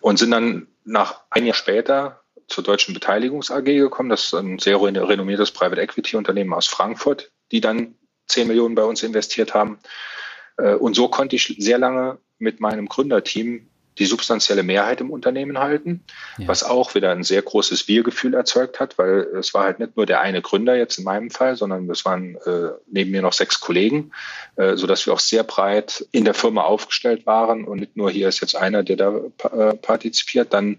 [0.00, 4.10] Und sind dann nach ein Jahr später zur Deutschen Beteiligungs AG gekommen.
[4.10, 7.96] Das ist ein sehr renommiertes Private Equity Unternehmen aus Frankfurt, die dann
[8.26, 9.78] 10 Millionen bei uns investiert haben.
[10.58, 13.68] Äh, und so konnte ich sehr lange mit meinem Gründerteam
[13.98, 16.04] die substanzielle Mehrheit im Unternehmen halten,
[16.38, 16.48] ja.
[16.48, 20.06] was auch wieder ein sehr großes Wir-Gefühl erzeugt hat, weil es war halt nicht nur
[20.06, 23.60] der eine Gründer jetzt in meinem Fall, sondern es waren äh, neben mir noch sechs
[23.60, 24.12] Kollegen,
[24.56, 28.10] äh, so dass wir auch sehr breit in der Firma aufgestellt waren und nicht nur
[28.10, 30.52] hier ist jetzt einer, der da äh, partizipiert.
[30.52, 30.78] Dann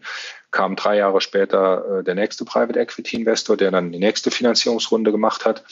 [0.56, 5.12] kam drei Jahre später äh, der nächste Private Equity Investor, der dann die nächste Finanzierungsrunde
[5.12, 5.66] gemacht hat.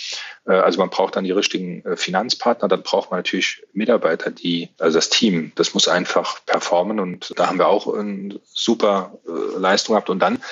[0.46, 4.70] Äh, also man braucht dann die richtigen äh, Finanzpartner, dann braucht man natürlich Mitarbeiter, die,
[4.80, 9.58] also das Team, das muss einfach performen und da haben wir auch eine super äh,
[9.58, 10.44] Leistung gehabt und dann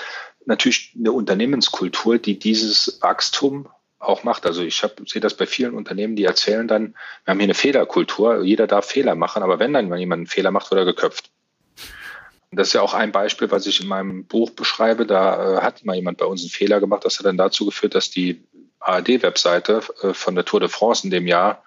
[0.46, 3.68] natürlich eine Unternehmenskultur, die dieses Wachstum
[4.00, 4.46] auch macht.
[4.46, 7.54] Also ich hab, sehe das bei vielen Unternehmen, die erzählen dann, wir haben hier eine
[7.54, 11.32] Fehlerkultur, jeder darf Fehler machen, aber wenn dann jemand einen Fehler macht, wird er geköpft.
[12.52, 15.06] Das ist ja auch ein Beispiel, was ich in meinem Buch beschreibe.
[15.06, 17.06] Da äh, hat mal jemand bei uns einen Fehler gemacht.
[17.06, 18.44] Das hat dann dazu geführt, dass die
[18.80, 21.64] ARD-Webseite äh, von der Tour de France in dem Jahr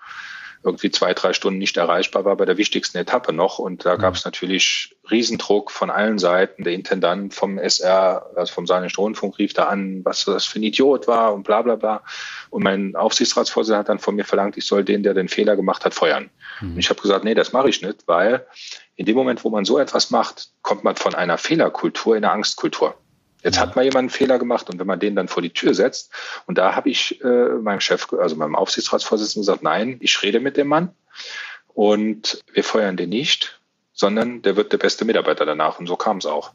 [0.64, 3.58] irgendwie zwei, drei Stunden nicht erreichbar war bei der wichtigsten Etappe noch.
[3.58, 6.64] Und da gab es natürlich Riesendruck von allen Seiten.
[6.64, 10.62] Der Intendant vom SR, also vom Saarländischen Rundfunk, rief da an, was das für ein
[10.62, 12.02] Idiot war und bla bla bla.
[12.48, 15.84] Und mein Aufsichtsratsvorsitzender hat dann von mir verlangt, ich soll den, der den Fehler gemacht
[15.84, 16.30] hat, feuern.
[16.60, 16.72] Mhm.
[16.72, 18.46] Und ich habe gesagt, nee, das mache ich nicht, weil
[18.96, 22.32] in dem Moment, wo man so etwas macht, kommt man von einer Fehlerkultur in eine
[22.32, 22.96] Angstkultur.
[23.44, 25.74] Jetzt hat mal jemand einen Fehler gemacht und wenn man den dann vor die Tür
[25.74, 26.10] setzt,
[26.46, 30.56] und da habe ich äh, meinem Chef, also meinem Aufsichtsratsvorsitzenden gesagt, nein, ich rede mit
[30.56, 30.94] dem Mann
[31.74, 33.60] und wir feuern den nicht,
[33.92, 35.78] sondern der wird der beste Mitarbeiter danach.
[35.78, 36.52] Und so kam es auch.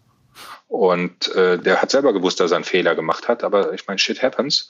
[0.68, 4.00] Und äh, der hat selber gewusst, dass er einen Fehler gemacht hat, aber ich meine,
[4.00, 4.70] shit happens.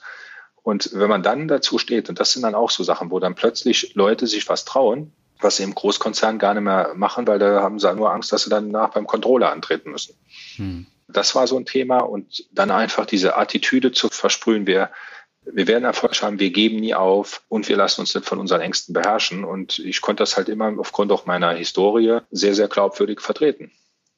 [0.62, 3.34] Und wenn man dann dazu steht, und das sind dann auch so Sachen, wo dann
[3.34, 7.62] plötzlich Leute sich was trauen, was sie im Großkonzern gar nicht mehr machen, weil da
[7.62, 10.14] haben sie nur Angst, dass sie dann nach beim Controller antreten müssen.
[10.56, 10.86] Hm.
[11.12, 14.90] Das war so ein Thema und dann einfach diese Attitüde zu versprühen, wir,
[15.42, 18.60] wir werden Erfolg haben, wir geben nie auf und wir lassen uns nicht von unseren
[18.60, 19.44] Ängsten beherrschen.
[19.44, 23.70] Und ich konnte das halt immer aufgrund auch meiner Historie sehr, sehr glaubwürdig vertreten.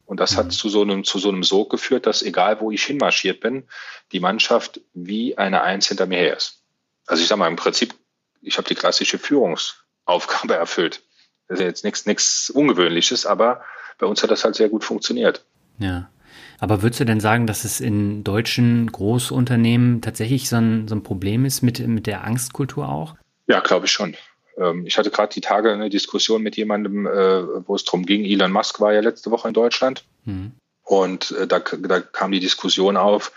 [0.04, 0.50] Und das hat mhm.
[0.50, 3.64] zu so einem, zu so einem Sog geführt, dass egal wo ich hinmarschiert bin,
[4.12, 6.62] die Mannschaft wie eine Eins hinter mir her ist.
[7.06, 7.94] Also ich sage mal, im Prinzip,
[8.42, 11.02] ich habe die klassische Führungsaufgabe erfüllt.
[11.48, 13.62] Das ist jetzt nichts, nichts Ungewöhnliches, aber
[13.98, 15.44] bei uns hat das halt sehr gut funktioniert.
[15.78, 16.10] Ja.
[16.62, 21.02] Aber würdest du denn sagen, dass es in deutschen Großunternehmen tatsächlich so ein, so ein
[21.02, 23.16] Problem ist mit, mit der Angstkultur auch?
[23.48, 24.14] Ja, glaube ich schon.
[24.56, 28.24] Ähm, ich hatte gerade die Tage eine Diskussion mit jemandem, äh, wo es darum ging,
[28.24, 30.04] Elon Musk war ja letzte Woche in Deutschland.
[30.24, 30.52] Mhm.
[30.84, 33.32] Und äh, da, da kam die Diskussion auf,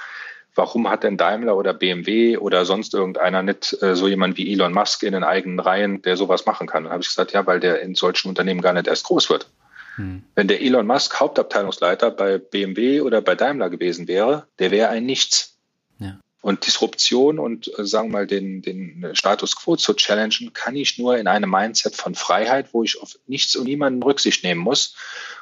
[0.53, 4.71] warum hat denn Daimler oder BMW oder sonst irgendeiner nicht äh, so jemand wie Elon
[4.71, 6.83] Musk in den eigenen Reihen, der sowas machen kann?
[6.83, 9.49] Dann habe ich gesagt, ja, weil der in solchen Unternehmen gar nicht erst groß wird.
[9.95, 10.23] Hm.
[10.35, 15.05] Wenn der Elon Musk Hauptabteilungsleiter bei BMW oder bei Daimler gewesen wäre, der wäre ein
[15.05, 15.57] Nichts.
[15.99, 16.19] Ja.
[16.41, 20.97] Und Disruption und äh, sagen wir mal den, den Status quo zu challengen, kann ich
[20.97, 24.95] nur in einem Mindset von Freiheit, wo ich auf nichts und niemanden Rücksicht nehmen muss.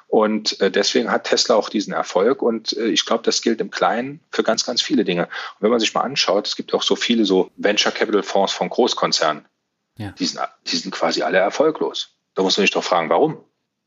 [0.07, 2.43] Und äh, deswegen hat Tesla auch diesen Erfolg.
[2.43, 5.23] Und äh, ich glaube, das gilt im Kleinen für ganz, ganz viele Dinge.
[5.23, 8.53] Und wenn man sich mal anschaut, es gibt auch so viele so Venture Capital Fonds
[8.53, 9.45] von Großkonzernen.
[9.97, 10.11] Ja.
[10.11, 12.15] Die, sind, die sind quasi alle erfolglos.
[12.35, 13.43] Da muss man sich doch fragen, warum?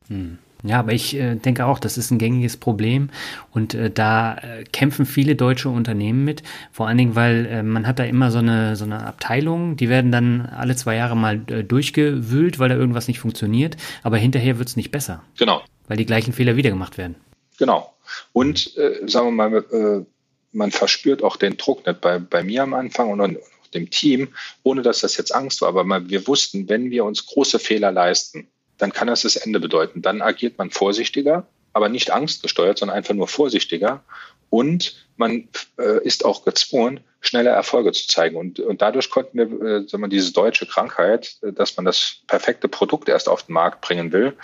[0.09, 0.39] Hm.
[0.63, 3.11] Ja, aber ich äh, denke auch, das ist ein gängiges Problem
[3.53, 6.43] und äh, da äh, kämpfen viele deutsche Unternehmen mit.
[6.73, 9.89] Vor allen Dingen, weil äh, man hat da immer so eine, so eine Abteilung, die
[9.89, 14.59] werden dann alle zwei Jahre mal äh, durchgewühlt, weil da irgendwas nicht funktioniert, aber hinterher
[14.59, 15.23] wird es nicht besser.
[15.39, 15.63] Genau.
[15.89, 17.17] Weil die gleichen Fehler wieder gemacht werden.
[17.59, 17.95] Genau.
[18.33, 20.07] Und äh, sagen wir mal,
[20.53, 23.39] man verspürt auch den Druck nicht bei, bei mir am Anfang und
[23.75, 24.29] dem Team,
[24.63, 28.49] ohne dass das jetzt Angst war, aber wir wussten, wenn wir uns große Fehler leisten,
[28.79, 30.03] dann kann das das Ende bedeuten.
[30.03, 34.03] Dann agiert man vorsichtiger, aber nicht angstgesteuert, sondern einfach nur vorsichtiger.
[34.49, 35.49] Und man
[35.79, 38.37] äh, ist auch gezwungen, schnelle Erfolge zu zeigen.
[38.37, 42.18] Und, und dadurch konnten wir, äh, sagen wir, diese deutsche Krankheit, äh, dass man das
[42.27, 44.35] perfekte Produkt erst auf den Markt bringen will,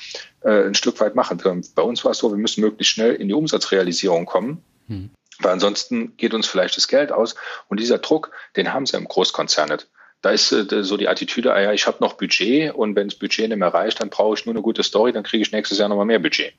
[0.43, 1.41] äh, ein Stück weit machen.
[1.75, 4.63] Bei uns war es so, wir müssen möglichst schnell in die Umsatzrealisierung kommen.
[4.89, 5.11] Hm.
[5.39, 7.35] Weil ansonsten geht uns vielleicht das Geld aus.
[7.69, 9.89] Und dieser Druck, den haben sie im Großkonzern nicht
[10.23, 13.19] da ist äh, so die Attitüde, ah ja, ich habe noch Budget und wenn das
[13.19, 15.79] Budget nicht mehr reicht, dann brauche ich nur eine gute Story, dann kriege ich nächstes
[15.79, 16.55] Jahr nochmal mehr Budget.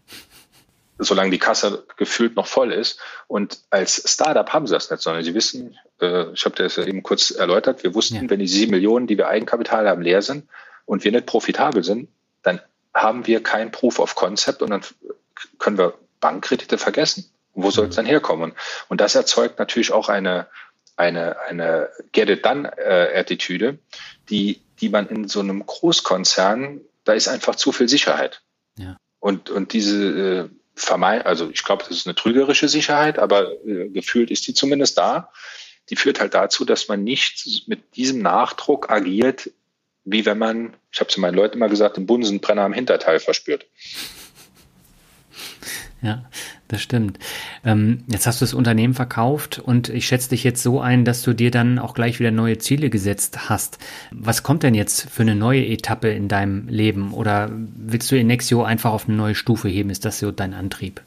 [1.00, 3.00] Solange die Kasse gefühlt noch voll ist.
[3.28, 7.02] Und als Startup haben sie das nicht, sondern sie wissen, äh, ich habe das eben
[7.02, 8.30] kurz erläutert, wir wussten, ja.
[8.30, 10.48] wenn die sieben Millionen, die wir Eigenkapital haben, leer sind
[10.86, 12.10] und wir nicht profitabel sind,
[12.44, 12.62] dann
[12.94, 14.82] haben wir kein Proof of Concept und dann
[15.58, 17.30] können wir Bankkredite vergessen.
[17.56, 17.96] wo soll es mhm.
[17.98, 18.54] dann herkommen?
[18.90, 20.48] Und das erzeugt natürlich auch eine,
[20.96, 23.80] eine, eine Get it done äh, Attitüde,
[24.30, 28.42] die, die man in so einem Großkonzern, da ist einfach zu viel Sicherheit.
[28.78, 28.98] Ja.
[29.20, 33.90] Und, und diese äh, vermeid, also ich glaube, das ist eine trügerische Sicherheit, aber äh,
[33.90, 35.32] gefühlt ist die zumindest da.
[35.90, 39.52] Die führt halt dazu, dass man nicht mit diesem Nachdruck agiert,
[40.06, 43.66] wie wenn man, ich habe zu meinen Leuten immer gesagt, den Bunsenbrenner am Hinterteil verspürt.
[46.04, 46.26] Ja,
[46.68, 47.18] das stimmt.
[47.64, 51.22] Ähm, jetzt hast du das Unternehmen verkauft und ich schätze dich jetzt so ein, dass
[51.22, 53.78] du dir dann auch gleich wieder neue Ziele gesetzt hast.
[54.12, 57.14] Was kommt denn jetzt für eine neue Etappe in deinem Leben?
[57.14, 59.90] Oder willst du Inexio einfach auf eine neue Stufe heben?
[59.90, 61.02] Ist das so dein Antrieb?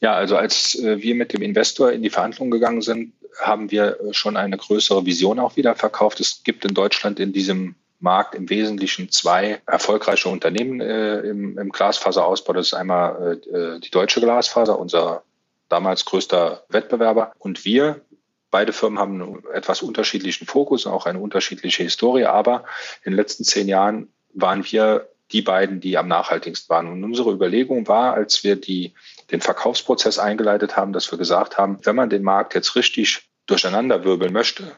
[0.00, 4.00] Ja, also als äh, wir mit dem Investor in die Verhandlungen gegangen sind, haben wir
[4.00, 6.18] äh, schon eine größere Vision auch wieder verkauft.
[6.18, 11.70] Es gibt in Deutschland in diesem Markt im Wesentlichen zwei erfolgreiche Unternehmen äh, im, im
[11.70, 12.52] Glasfaserausbau.
[12.52, 15.24] Das ist einmal äh, die deutsche Glasfaser, unser
[15.68, 17.32] damals größter Wettbewerber.
[17.38, 18.02] Und wir,
[18.52, 22.26] beide Firmen haben einen etwas unterschiedlichen Fokus, auch eine unterschiedliche Historie.
[22.26, 22.64] Aber
[23.02, 26.86] in den letzten zehn Jahren waren wir die beiden, die am nachhaltigsten waren.
[26.86, 28.94] Und unsere Überlegung war, als wir die,
[29.32, 34.32] den Verkaufsprozess eingeleitet haben, dass wir gesagt haben, wenn man den Markt jetzt richtig durcheinanderwirbeln
[34.32, 34.76] möchte,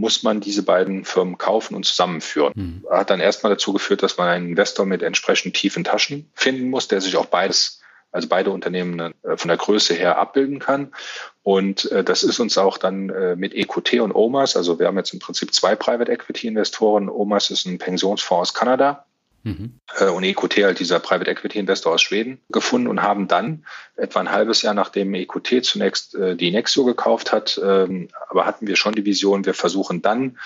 [0.00, 2.52] muss man diese beiden Firmen kaufen und zusammenführen.
[2.56, 2.86] Mhm.
[2.90, 6.88] Hat dann erstmal dazu geführt, dass man einen Investor mit entsprechend tiefen Taschen finden muss,
[6.88, 7.80] der sich auch beides,
[8.10, 10.92] also beide Unternehmen äh, von der Größe her abbilden kann.
[11.42, 14.96] Und äh, das ist uns auch dann äh, mit EQT und OMAS, also wir haben
[14.96, 17.08] jetzt im Prinzip zwei Private Equity Investoren.
[17.08, 19.06] OMAS ist ein Pensionsfonds aus Kanada
[19.42, 19.80] Mhm.
[19.98, 23.64] Äh, und EQT, halt dieser Private Equity Investor aus Schweden, gefunden und haben dann
[23.96, 28.66] etwa ein halbes Jahr nachdem EQT zunächst äh, die Nexio gekauft hat, ähm, aber hatten
[28.66, 30.38] wir schon die Vision, wir versuchen dann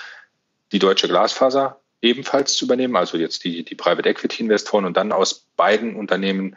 [0.71, 5.11] die deutsche Glasfaser ebenfalls zu übernehmen, also jetzt die, die Private Equity Investoren und dann
[5.11, 6.55] aus beiden Unternehmen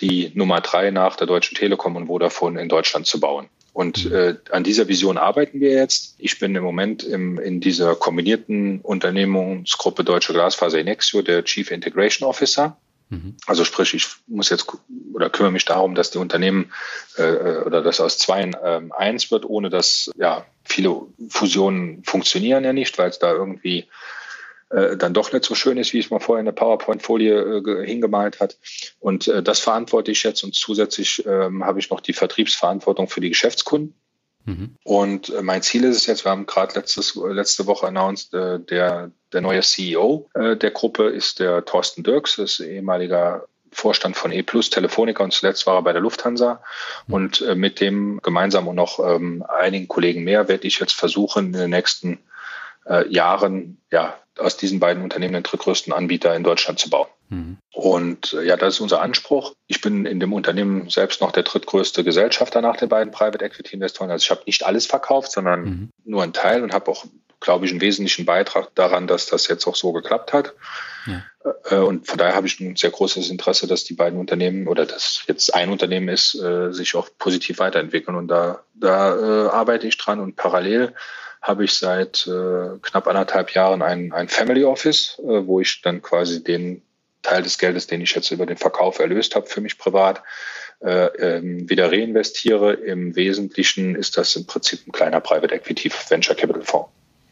[0.00, 3.48] die Nummer drei nach der Deutschen Telekom und Vodafone in Deutschland zu bauen.
[3.78, 4.12] Und mhm.
[4.12, 6.16] äh, an dieser Vision arbeiten wir jetzt.
[6.18, 12.28] Ich bin im Moment im, in dieser kombinierten Unternehmungsgruppe Deutsche Glasfaser Inexio der Chief Integration
[12.28, 12.76] Officer.
[13.08, 13.36] Mhm.
[13.46, 14.66] Also sprich, ich muss jetzt
[15.14, 16.72] oder kümmere mich darum, dass die Unternehmen
[17.18, 22.64] äh, äh oder dass aus zwei äh, eins wird, ohne dass ja viele Fusionen funktionieren
[22.64, 23.86] ja nicht, weil es da irgendwie
[24.70, 27.86] äh, dann doch nicht so schön ist, wie es mal vorher in der PowerPoint-Folie äh,
[27.86, 28.58] hingemalt hat.
[29.00, 33.20] Und äh, das verantworte ich jetzt und zusätzlich ähm, habe ich noch die Vertriebsverantwortung für
[33.20, 33.94] die Geschäftskunden.
[34.44, 34.76] Mhm.
[34.84, 39.10] Und äh, mein Ziel ist es jetzt, wir haben gerade letzte Woche announced, äh, der,
[39.32, 44.32] der neue CEO äh, der Gruppe ist der Thorsten Dirks, das ist ehemaliger Vorstand von
[44.32, 46.62] E Plus Telefonica und zuletzt war er bei der Lufthansa.
[47.06, 47.14] Mhm.
[47.14, 51.46] Und äh, mit dem gemeinsam und noch ähm, einigen Kollegen mehr werde ich jetzt versuchen,
[51.46, 52.18] in den nächsten
[52.88, 57.08] äh, Jahren ja aus diesen beiden Unternehmen den drittgrößten Anbieter in Deutschland zu bauen.
[57.28, 57.58] Mhm.
[57.72, 59.54] Und äh, ja, das ist unser Anspruch.
[59.66, 63.74] Ich bin in dem Unternehmen selbst noch der drittgrößte Gesellschafter nach den beiden Private Equity
[63.74, 64.10] Investoren.
[64.10, 65.90] Also ich habe nicht alles verkauft, sondern mhm.
[66.04, 67.04] nur einen Teil und habe auch,
[67.40, 70.54] glaube ich, einen wesentlichen Beitrag daran, dass das jetzt auch so geklappt hat.
[71.06, 71.24] Ja.
[71.70, 74.86] Äh, und von daher habe ich ein sehr großes Interesse, dass die beiden Unternehmen oder
[74.86, 78.16] dass jetzt ein Unternehmen ist, äh, sich auch positiv weiterentwickeln.
[78.16, 80.94] Und da, da äh, arbeite ich dran und parallel
[81.42, 86.02] habe ich seit äh, knapp anderthalb Jahren ein, ein Family Office, äh, wo ich dann
[86.02, 86.82] quasi den
[87.22, 90.22] Teil des Geldes, den ich jetzt über den Verkauf erlöst habe für mich privat,
[90.80, 92.72] äh, ähm, wieder reinvestiere.
[92.72, 96.90] Im Wesentlichen ist das im Prinzip ein kleiner Private Equity Venture Capital Fonds.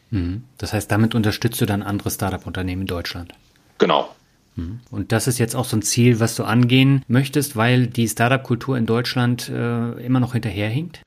[0.09, 0.43] Mhm.
[0.57, 3.33] Das heißt, damit unterstützt du dann andere Startup-Unternehmen in Deutschland?
[3.77, 4.09] Genau.
[4.55, 4.81] Mhm.
[4.91, 8.77] Und das ist jetzt auch so ein Ziel, was du angehen möchtest, weil die Startup-Kultur
[8.77, 11.01] in Deutschland äh, immer noch hinterherhinkt?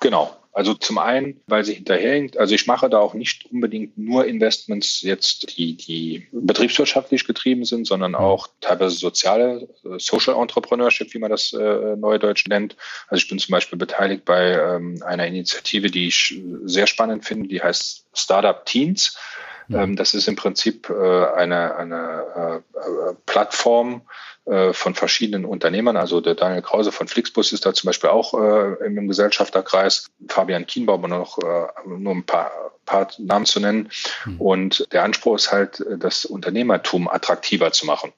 [0.00, 0.36] Genau.
[0.54, 2.36] Also zum einen, weil sie hinterherhinkt.
[2.36, 7.86] Also ich mache da auch nicht unbedingt nur Investments jetzt, die, die betriebswirtschaftlich getrieben sind,
[7.86, 12.76] sondern auch teilweise soziale, äh, Social Entrepreneurship, wie man das äh, neudeutsch nennt.
[13.08, 17.48] Also ich bin zum Beispiel beteiligt bei ähm, einer Initiative, die ich sehr spannend finde,
[17.48, 19.16] die heißt Startup Teens.
[19.70, 22.56] Ähm, das ist im Prinzip äh, eine, eine äh,
[23.10, 24.02] äh Plattform,
[24.44, 25.96] von verschiedenen Unternehmern.
[25.96, 30.66] Also der Daniel Krause von Flixbus ist da zum Beispiel auch äh, im Gesellschafterkreis, Fabian
[30.66, 32.50] Kienbaum und noch äh, nur ein paar,
[32.84, 33.90] paar Namen zu nennen.
[34.24, 34.40] Mhm.
[34.40, 38.12] Und der Anspruch ist halt, das Unternehmertum attraktiver zu machen.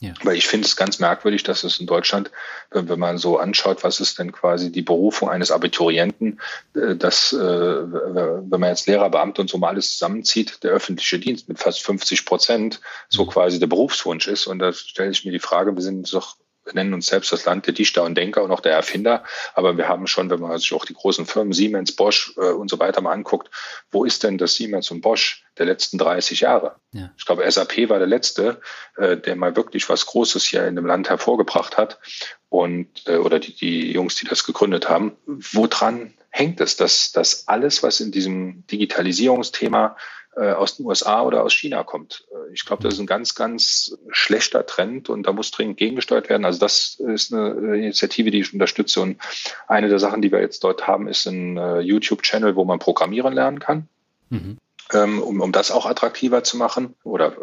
[0.00, 0.12] Ja.
[0.22, 2.30] Weil ich finde es ganz merkwürdig, dass es in Deutschland,
[2.70, 6.40] wenn man so anschaut, was ist denn quasi die Berufung eines Abiturienten,
[6.74, 11.18] äh, dass, äh, wenn man jetzt Lehrer, Beamte und so mal alles zusammenzieht, der öffentliche
[11.18, 13.30] Dienst mit fast 50 Prozent so mhm.
[13.30, 14.46] quasi der Berufswunsch ist.
[14.46, 17.44] Und da stelle ich mir die Frage, wir sind doch wir nennen uns selbst das
[17.44, 20.58] Land der Dichter und Denker und auch der Erfinder, aber wir haben schon, wenn man
[20.58, 23.50] sich auch die großen Firmen Siemens, Bosch äh, und so weiter mal anguckt,
[23.90, 26.76] wo ist denn das Siemens und Bosch der letzten 30 Jahre?
[26.92, 27.10] Ja.
[27.16, 28.60] Ich glaube, SAP war der letzte,
[28.96, 31.98] äh, der mal wirklich was Großes hier in dem Land hervorgebracht hat
[32.48, 35.16] und äh, oder die, die Jungs, die das gegründet haben.
[35.26, 39.96] Woran hängt es, dass, dass alles, was in diesem Digitalisierungsthema
[40.40, 42.26] aus den USA oder aus China kommt.
[42.30, 46.28] Äh, ich glaube, das ist ein ganz, ganz schlechter Trend und da muss dringend gegengesteuert
[46.28, 46.44] werden.
[46.44, 49.00] Also das ist eine Initiative, die ich unterstütze.
[49.00, 49.20] Und
[49.68, 53.32] eine der Sachen, die wir jetzt dort haben, ist ein äh, YouTube-Channel, wo man programmieren
[53.32, 53.88] lernen kann.
[54.30, 54.58] Mhm.
[54.92, 57.34] Ähm, um, um das auch attraktiver zu machen oder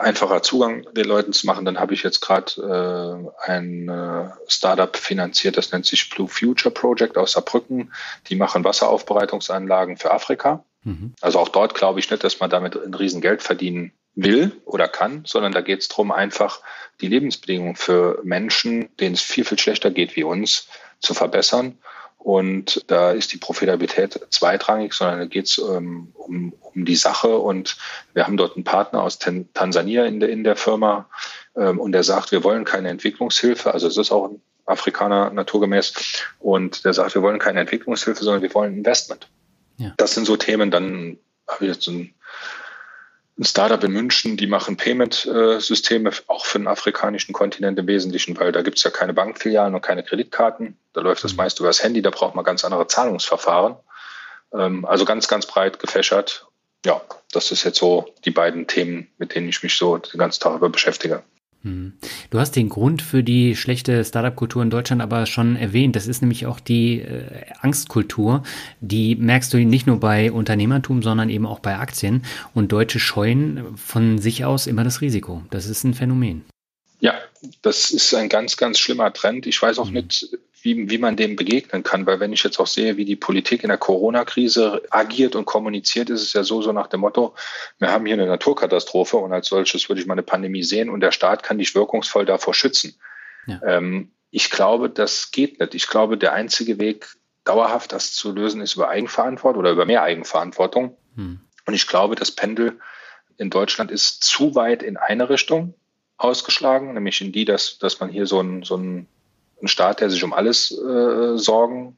[0.00, 4.96] einfacher Zugang den Leuten zu machen, dann habe ich jetzt gerade äh, ein äh, Startup
[4.96, 7.92] finanziert, das nennt sich Blue Future Project aus Saarbrücken.
[8.28, 10.64] Die machen Wasseraufbereitungsanlagen für Afrika.
[10.86, 11.14] Mhm.
[11.20, 15.24] Also auch dort glaube ich nicht, dass man damit ein Riesengeld verdienen will oder kann,
[15.26, 16.62] sondern da geht es darum, einfach
[17.00, 20.68] die Lebensbedingungen für Menschen, denen es viel, viel schlechter geht wie uns,
[21.00, 21.76] zu verbessern.
[22.18, 27.36] Und da ist die Profitabilität zweitrangig, sondern da geht es ähm, um, um die Sache.
[27.36, 27.76] Und
[28.14, 31.08] wir haben dort einen Partner aus Tansania in der, in der Firma
[31.56, 33.72] ähm, und der sagt, wir wollen keine Entwicklungshilfe.
[33.72, 35.92] Also es ist auch ein Afrikaner naturgemäß.
[36.40, 39.28] Und der sagt, wir wollen keine Entwicklungshilfe, sondern wir wollen Investment.
[39.78, 39.92] Ja.
[39.96, 40.70] Das sind so Themen.
[40.70, 41.18] Dann
[41.48, 42.14] habe ich jetzt ein,
[43.38, 48.52] ein Startup in München, die machen Payment-Systeme auch für den afrikanischen Kontinent im Wesentlichen, weil
[48.52, 50.78] da gibt es ja keine Bankfilialen und keine Kreditkarten.
[50.92, 51.38] Da läuft das mhm.
[51.38, 53.76] meist über das Handy, da braucht man ganz andere Zahlungsverfahren.
[54.52, 56.46] Ähm, also ganz, ganz breit gefächert.
[56.84, 57.00] Ja,
[57.32, 60.56] das ist jetzt so die beiden Themen, mit denen ich mich so den ganzen Tag
[60.56, 61.22] über beschäftige.
[61.66, 61.94] Hm.
[62.30, 65.96] Du hast den Grund für die schlechte Startup-Kultur in Deutschland aber schon erwähnt.
[65.96, 67.24] Das ist nämlich auch die äh,
[67.60, 68.44] Angstkultur.
[68.80, 72.22] Die merkst du nicht nur bei Unternehmertum, sondern eben auch bei Aktien.
[72.54, 75.42] Und Deutsche scheuen von sich aus immer das Risiko.
[75.50, 76.44] Das ist ein Phänomen.
[77.00, 77.14] Ja,
[77.62, 79.46] das ist ein ganz, ganz schlimmer Trend.
[79.46, 79.94] Ich weiß auch hm.
[79.94, 82.06] nicht, wie, wie man dem begegnen kann.
[82.06, 86.10] Weil wenn ich jetzt auch sehe, wie die Politik in der Corona-Krise agiert und kommuniziert,
[86.10, 87.34] ist es ja so, so nach dem Motto,
[87.78, 91.00] wir haben hier eine Naturkatastrophe und als solches würde ich mal eine Pandemie sehen und
[91.00, 92.96] der Staat kann dich wirkungsvoll davor schützen.
[93.46, 93.60] Ja.
[93.64, 95.74] Ähm, ich glaube, das geht nicht.
[95.74, 97.06] Ich glaube, der einzige Weg,
[97.44, 100.96] dauerhaft das zu lösen, ist über Eigenverantwortung oder über mehr Eigenverantwortung.
[101.14, 101.38] Hm.
[101.64, 102.80] Und ich glaube, das Pendel
[103.38, 105.74] in Deutschland ist zu weit in eine Richtung
[106.16, 109.06] ausgeschlagen, nämlich in die, dass, dass man hier so ein, so ein
[109.62, 111.96] ein Staat, der sich um alles äh, sorgen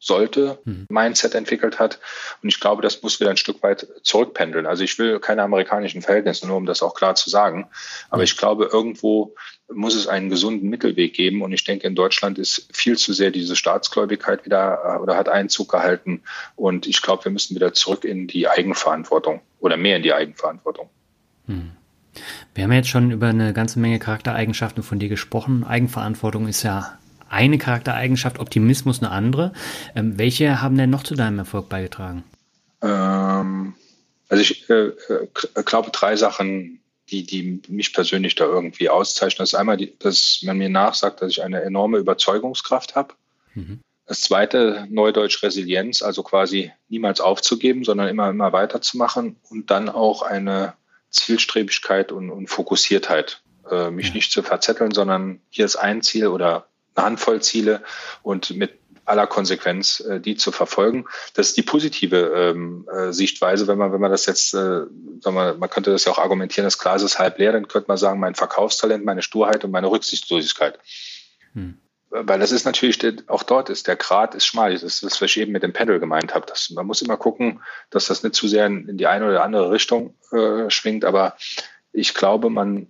[0.00, 0.86] sollte, mhm.
[0.88, 1.98] Mindset entwickelt hat.
[2.42, 4.66] Und ich glaube, das muss wieder ein Stück weit zurückpendeln.
[4.66, 7.68] Also ich will keine amerikanischen Verhältnisse, nur um das auch klar zu sagen.
[8.08, 8.24] Aber mhm.
[8.24, 9.34] ich glaube, irgendwo
[9.72, 11.42] muss es einen gesunden Mittelweg geben.
[11.42, 15.28] Und ich denke, in Deutschland ist viel zu sehr diese Staatsgläubigkeit wieder äh, oder hat
[15.28, 16.22] Einzug gehalten.
[16.54, 20.90] Und ich glaube, wir müssen wieder zurück in die Eigenverantwortung oder mehr in die Eigenverantwortung.
[21.46, 21.72] Mhm.
[22.54, 25.64] Wir haben jetzt schon über eine ganze Menge Charaktereigenschaften von dir gesprochen.
[25.64, 26.98] Eigenverantwortung ist ja
[27.28, 29.52] eine Charaktereigenschaft, Optimismus eine andere.
[29.94, 32.24] Ähm, welche haben denn noch zu deinem Erfolg beigetragen?
[32.82, 33.74] Ähm,
[34.28, 39.38] also ich äh, äh glaube drei Sachen, die, die mich persönlich da irgendwie auszeichnen.
[39.38, 43.14] Das ist einmal, die, dass man mir nachsagt, dass ich eine enorme Überzeugungskraft habe.
[43.54, 43.80] Mhm.
[44.06, 50.22] Das zweite, Neudeutsch Resilienz, also quasi niemals aufzugeben, sondern immer, immer weiterzumachen und dann auch
[50.22, 50.74] eine
[51.10, 53.42] Zielstrebigkeit und, und Fokussiertheit.
[53.70, 57.82] Äh, mich nicht zu verzetteln, sondern hier ist ein Ziel oder eine Handvoll Ziele
[58.22, 61.06] und mit aller Konsequenz äh, die zu verfolgen.
[61.34, 63.66] Das ist die positive ähm, äh, Sichtweise.
[63.66, 64.84] Wenn man, wenn man das jetzt, äh,
[65.20, 67.88] sagen wir, man könnte das ja auch argumentieren, das Glas ist halb leer, dann könnte
[67.88, 70.78] man sagen, mein Verkaufstalent, meine Sturheit und meine Rücksichtslosigkeit.
[71.54, 71.78] Hm.
[72.10, 72.98] Weil das ist natürlich,
[73.28, 74.72] auch dort ist, der Grad ist schmal.
[74.72, 76.46] Das ist das, was ich eben mit dem Pendel gemeint habe.
[76.46, 79.44] Das, man muss immer gucken, dass das nicht zu sehr in, in die eine oder
[79.44, 81.04] andere Richtung äh, schwingt.
[81.04, 81.36] Aber
[81.92, 82.86] ich glaube, man, äh,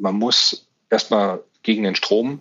[0.00, 2.40] man muss erstmal gegen den Strom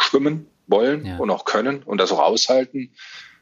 [0.00, 1.16] schwimmen wollen ja.
[1.18, 2.92] und auch können und das auch aushalten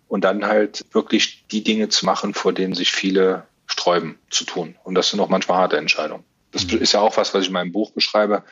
[0.09, 4.77] und dann halt wirklich die Dinge zu machen, vor denen sich viele sträuben zu tun.
[4.83, 6.25] Und das sind auch manchmal harte Entscheidungen.
[6.51, 6.79] Das mhm.
[6.79, 8.43] ist ja auch was, was ich in meinem Buch beschreibe.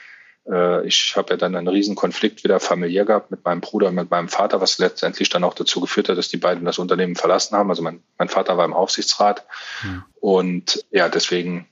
[0.50, 3.94] Äh, ich habe ja dann einen riesen Konflikt wieder familiär gehabt mit meinem Bruder und
[3.94, 7.16] mit meinem Vater, was letztendlich dann auch dazu geführt hat, dass die beiden das Unternehmen
[7.16, 7.70] verlassen haben.
[7.70, 9.44] Also mein, mein Vater war im Aufsichtsrat.
[9.82, 10.04] Mhm.
[10.20, 11.66] Und ja, deswegen,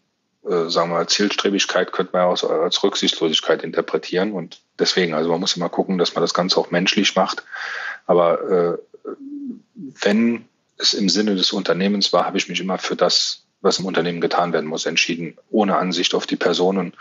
[0.48, 4.32] äh, sagen wir, Zielstrebigkeit könnte man auch als Rücksichtslosigkeit interpretieren.
[4.32, 7.44] Und deswegen, also man muss immer gucken, dass man das Ganze auch menschlich macht.
[8.06, 8.78] Aber äh,
[9.74, 10.46] wenn
[10.78, 14.20] es im Sinne des Unternehmens war, habe ich mich immer für das, was im Unternehmen
[14.20, 16.92] getan werden muss, entschieden, ohne Ansicht auf die Personen.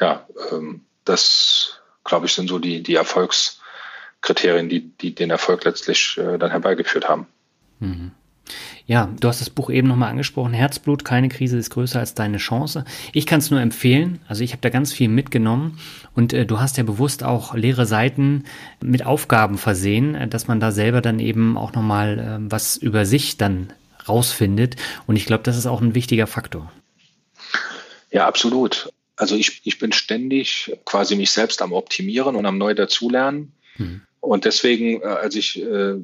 [0.00, 6.18] Ja, ähm, das, glaube ich, sind so die, die Erfolgskriterien, die, die den Erfolg letztlich
[6.18, 7.26] äh, dann herbeigeführt haben.
[7.80, 8.12] Mhm.
[8.86, 10.52] Ja, du hast das Buch eben nochmal angesprochen.
[10.52, 12.84] Herzblut, keine Krise ist größer als deine Chance.
[13.12, 14.20] Ich kann es nur empfehlen.
[14.28, 15.78] Also ich habe da ganz viel mitgenommen
[16.14, 18.44] und äh, du hast ja bewusst auch leere Seiten
[18.82, 23.06] mit Aufgaben versehen, äh, dass man da selber dann eben auch nochmal äh, was über
[23.06, 23.72] sich dann
[24.06, 24.76] rausfindet.
[25.06, 26.70] Und ich glaube, das ist auch ein wichtiger Faktor.
[28.10, 28.92] Ja, absolut.
[29.16, 33.52] Also ich, ich bin ständig quasi mich selbst am Optimieren und am neu dazulernen.
[33.76, 34.02] Mhm.
[34.20, 35.96] Und deswegen, äh, als ich, äh,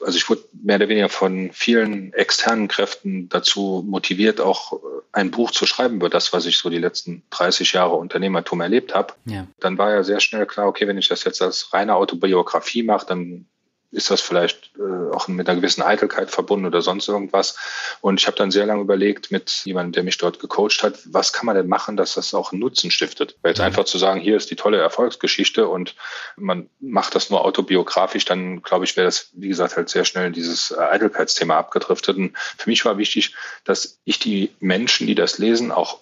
[0.00, 4.76] also ich wurde mehr oder weniger von vielen externen Kräften dazu motiviert, auch äh,
[5.12, 8.94] ein Buch zu schreiben über das, was ich so die letzten 30 Jahre Unternehmertum erlebt
[8.94, 9.14] habe.
[9.26, 9.46] Ja.
[9.60, 13.06] Dann war ja sehr schnell klar, okay, wenn ich das jetzt als reine Autobiografie mache,
[13.06, 13.46] dann
[13.92, 17.56] ist das vielleicht äh, auch mit einer gewissen Eitelkeit verbunden oder sonst irgendwas.
[18.00, 21.32] Und ich habe dann sehr lange überlegt mit jemandem, der mich dort gecoacht hat, was
[21.32, 23.36] kann man denn machen, dass das auch einen Nutzen stiftet?
[23.42, 23.66] Weil jetzt mhm.
[23.66, 25.94] einfach zu sagen, hier ist die tolle Erfolgsgeschichte und
[26.36, 30.28] man macht das nur autobiografisch, dann glaube ich, wäre das, wie gesagt, halt sehr schnell
[30.28, 32.16] in dieses Eitelkeitsthema abgedriftet.
[32.16, 33.34] Und für mich war wichtig,
[33.64, 36.00] dass ich die Menschen, die das lesen, auch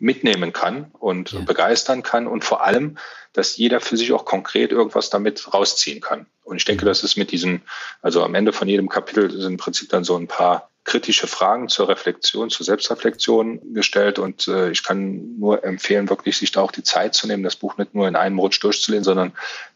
[0.00, 1.40] mitnehmen kann und ja.
[1.40, 2.96] begeistern kann und vor allem,
[3.32, 6.26] dass jeder für sich auch konkret irgendwas damit rausziehen kann.
[6.42, 7.62] Und ich denke, das ist mit diesen,
[8.02, 11.68] also am Ende von jedem Kapitel sind im Prinzip dann so ein paar kritische Fragen
[11.68, 14.18] zur Reflexion, zur Selbstreflexion gestellt.
[14.18, 17.56] Und äh, ich kann nur empfehlen, wirklich sich da auch die Zeit zu nehmen, das
[17.56, 19.32] Buch nicht nur in einem Rutsch durchzulehnen, sondern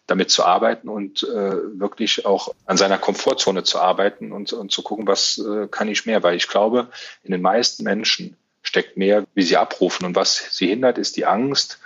[0.07, 4.83] damit zu arbeiten und äh, wirklich auch an seiner Komfortzone zu arbeiten und, und zu
[4.83, 6.22] gucken, was äh, kann ich mehr.
[6.22, 6.89] Weil ich glaube,
[7.22, 8.37] in den meisten Menschen
[8.75, 10.05] steckt mehr, wie sie abrufen.
[10.05, 11.79] Und was sie hindert, ist die Angst.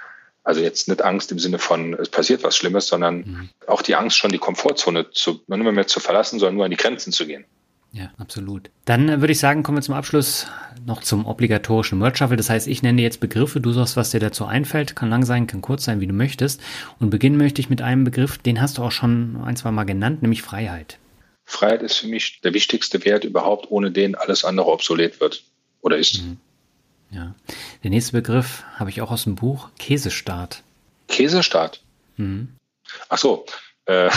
[0.42, 3.48] Also jetzt nicht Angst im Sinne von, es passiert was Schlimmes, sondern mhm.
[3.66, 6.70] auch die Angst, schon die Komfortzone zu, nicht mehr, mehr zu verlassen, sondern nur an
[6.70, 7.44] die Grenzen zu gehen.
[7.92, 8.70] Ja, absolut.
[8.86, 10.46] Dann äh, würde ich sagen, kommen wir zum Abschluss
[10.86, 12.38] noch zum obligatorischen Word Shuffle.
[12.38, 14.96] Das heißt, ich nenne jetzt Begriffe, du sagst, was dir dazu einfällt.
[14.96, 16.62] Kann lang sein, kann kurz sein, wie du möchtest.
[17.00, 19.84] Und beginnen möchte ich mit einem Begriff, den hast du auch schon ein, zwei Mal
[19.84, 20.98] genannt, nämlich Freiheit.
[21.44, 25.44] Freiheit ist für mich der wichtigste Wert überhaupt, ohne den alles andere obsolet wird
[25.82, 26.22] oder ist.
[26.22, 26.38] Mhm.
[27.10, 27.34] Ja.
[27.82, 30.62] Der nächste Begriff habe ich auch aus dem Buch Käsestaat.
[31.08, 31.80] Käsestaat?
[32.16, 32.56] Mhm.
[33.08, 33.46] Ach so.
[33.86, 34.10] Äh,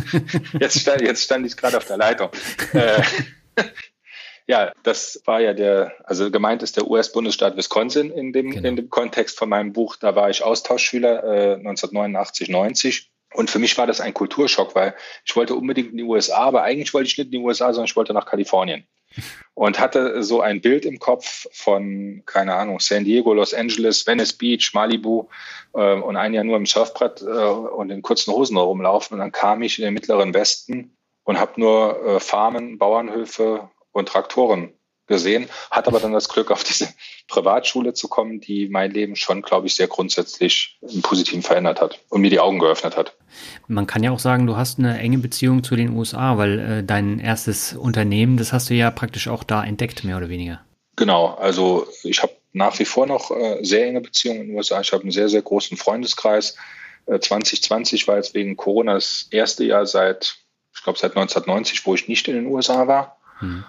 [0.60, 2.30] jetzt, stand, jetzt stand ich gerade auf der Leitung.
[2.72, 3.02] Äh,
[4.46, 8.68] ja, das war ja der, also gemeint ist der US-Bundesstaat Wisconsin in dem, genau.
[8.68, 9.96] in dem Kontext von meinem Buch.
[9.96, 13.10] Da war ich Austauschschüler äh, 1989, 90.
[13.34, 16.62] Und für mich war das ein Kulturschock, weil ich wollte unbedingt in die USA, aber
[16.62, 18.86] eigentlich wollte ich nicht in die USA, sondern ich wollte nach Kalifornien.
[19.54, 24.32] Und hatte so ein Bild im Kopf von, keine Ahnung, San Diego, Los Angeles, Venice
[24.32, 25.28] Beach, Malibu
[25.74, 29.14] äh, und ein Jahr nur im Surfbrett äh, und in kurzen Hosen rumlaufen.
[29.14, 34.08] Und dann kam ich in den mittleren Westen und habe nur äh, Farmen, Bauernhöfe und
[34.08, 34.74] Traktoren
[35.06, 36.88] gesehen, hat aber dann das Glück, auf diese
[37.28, 42.00] Privatschule zu kommen, die mein Leben schon, glaube ich, sehr grundsätzlich im Positiven verändert hat
[42.08, 43.14] und mir die Augen geöffnet hat.
[43.66, 46.84] Man kann ja auch sagen, du hast eine enge Beziehung zu den USA, weil äh,
[46.84, 50.60] dein erstes Unternehmen, das hast du ja praktisch auch da entdeckt, mehr oder weniger.
[50.96, 54.80] Genau, also ich habe nach wie vor noch äh, sehr enge Beziehungen in den USA.
[54.80, 56.56] Ich habe einen sehr, sehr großen Freundeskreis.
[57.06, 60.36] Äh, 2020 war jetzt wegen Corona das erste Jahr seit,
[60.72, 63.18] ich glaube, seit 1990, wo ich nicht in den USA war.
[63.40, 63.64] Hm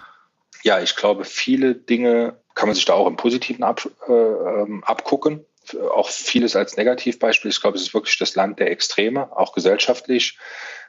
[0.62, 4.82] ja, ich glaube, viele Dinge kann man sich da auch im Positiven ab, äh, ähm,
[4.84, 5.44] abgucken.
[5.92, 7.50] Auch vieles als Negativbeispiel.
[7.50, 10.38] Ich glaube, es ist wirklich das Land der Extreme, auch gesellschaftlich.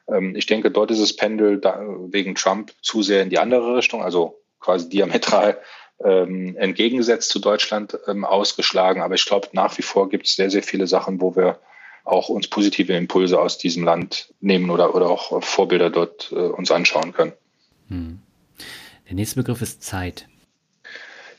[0.07, 3.75] Ähm, ich denke, dort ist das Pendel da, wegen Trump zu sehr in die andere
[3.75, 5.59] Richtung, also quasi diametral
[6.03, 9.01] ähm, entgegengesetzt zu Deutschland ähm, ausgeschlagen.
[9.01, 11.59] Aber ich glaube, nach wie vor gibt es sehr, sehr viele Sachen, wo wir
[12.03, 16.71] auch uns positive Impulse aus diesem Land nehmen oder, oder auch Vorbilder dort äh, uns
[16.71, 17.33] anschauen können.
[17.89, 18.21] Hm.
[19.07, 20.27] Der nächste Begriff ist Zeit.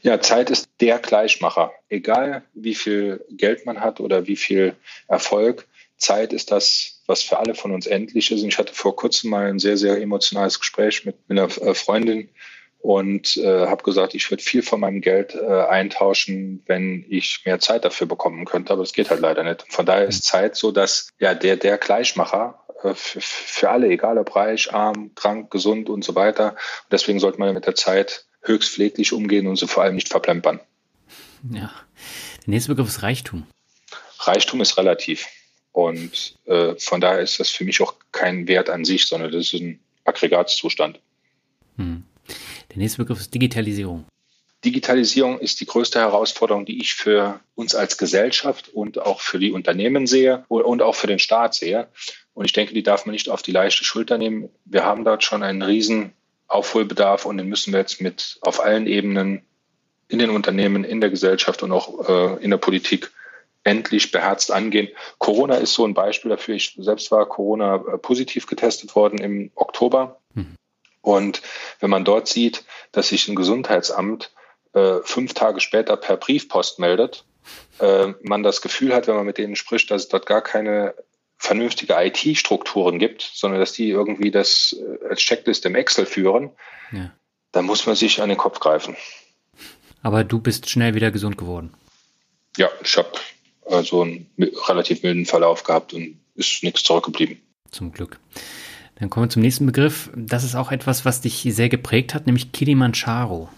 [0.02, 1.72] Ja, Zeit ist der Gleichmacher.
[1.88, 4.74] Egal wie viel Geld man hat oder wie viel
[5.08, 5.66] Erfolg,
[5.96, 8.42] Zeit ist das, was für alle von uns endlich ist.
[8.42, 12.28] Und ich hatte vor kurzem mal ein sehr, sehr emotionales Gespräch mit einer äh, Freundin
[12.80, 17.58] und äh, habe gesagt, ich würde viel von meinem Geld äh, eintauschen, wenn ich mehr
[17.58, 18.72] Zeit dafür bekommen könnte.
[18.72, 19.64] Aber es geht halt leider nicht.
[19.68, 24.34] Von daher ist Zeit so, dass ja der, der Gleichmacher für, für alle, egal ob
[24.36, 26.50] reich, arm, krank, gesund und so weiter.
[26.50, 30.08] Und deswegen sollte man mit der Zeit höchst pfleglich umgehen und sie vor allem nicht
[30.08, 30.60] verplempern.
[31.50, 31.72] Ja.
[32.46, 33.46] Der nächste Begriff ist Reichtum.
[34.20, 35.26] Reichtum ist relativ.
[35.72, 39.52] Und äh, von daher ist das für mich auch kein Wert an sich, sondern das
[39.52, 40.98] ist ein Aggregatzustand.
[41.76, 42.04] Hm.
[42.70, 44.04] Der nächste Begriff ist Digitalisierung.
[44.64, 49.52] Digitalisierung ist die größte Herausforderung, die ich für uns als Gesellschaft und auch für die
[49.52, 51.88] Unternehmen sehe und auch für den Staat sehe.
[52.34, 54.48] Und ich denke, die darf man nicht auf die leichte Schulter nehmen.
[54.64, 56.12] Wir haben dort schon einen riesen
[56.48, 59.42] Aufholbedarf und den müssen wir jetzt mit auf allen Ebenen
[60.08, 63.12] in den Unternehmen, in der Gesellschaft und auch äh, in der Politik
[63.62, 64.88] endlich beherzt angehen.
[65.18, 66.54] Corona ist so ein Beispiel dafür.
[66.54, 70.20] Ich selbst war Corona äh, positiv getestet worden im Oktober.
[70.34, 70.56] Mhm.
[71.02, 71.42] Und
[71.80, 74.32] wenn man dort sieht, dass sich ein Gesundheitsamt
[74.78, 77.24] äh, fünf Tage später per Briefpost meldet,
[77.78, 80.94] äh, man das Gefühl hat, wenn man mit denen spricht, dass es dort gar keine
[81.38, 86.50] vernünftige IT-Strukturen gibt, sondern dass die irgendwie das äh, als Checkliste im Excel führen,
[86.92, 87.12] ja.
[87.52, 88.96] dann muss man sich an den Kopf greifen.
[90.02, 91.72] Aber du bist schnell wieder gesund geworden.
[92.56, 93.12] Ja, ich habe
[93.66, 94.26] also einen
[94.66, 97.40] relativ milden Verlauf gehabt und ist nichts zurückgeblieben.
[97.70, 98.18] Zum Glück.
[98.98, 100.10] Dann kommen wir zum nächsten Begriff.
[100.16, 103.48] Das ist auch etwas, was dich sehr geprägt hat, nämlich Kilimanjaro.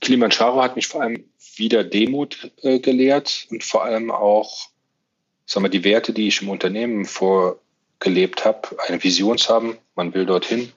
[0.00, 1.24] Kilimanjaro hat mich vor allem
[1.56, 4.70] wieder Demut äh, gelehrt und vor allem auch
[5.50, 10.14] sagen wir, die Werte, die ich im Unternehmen vorgelebt habe, eine Vision zu haben, man
[10.14, 10.72] will dorthin,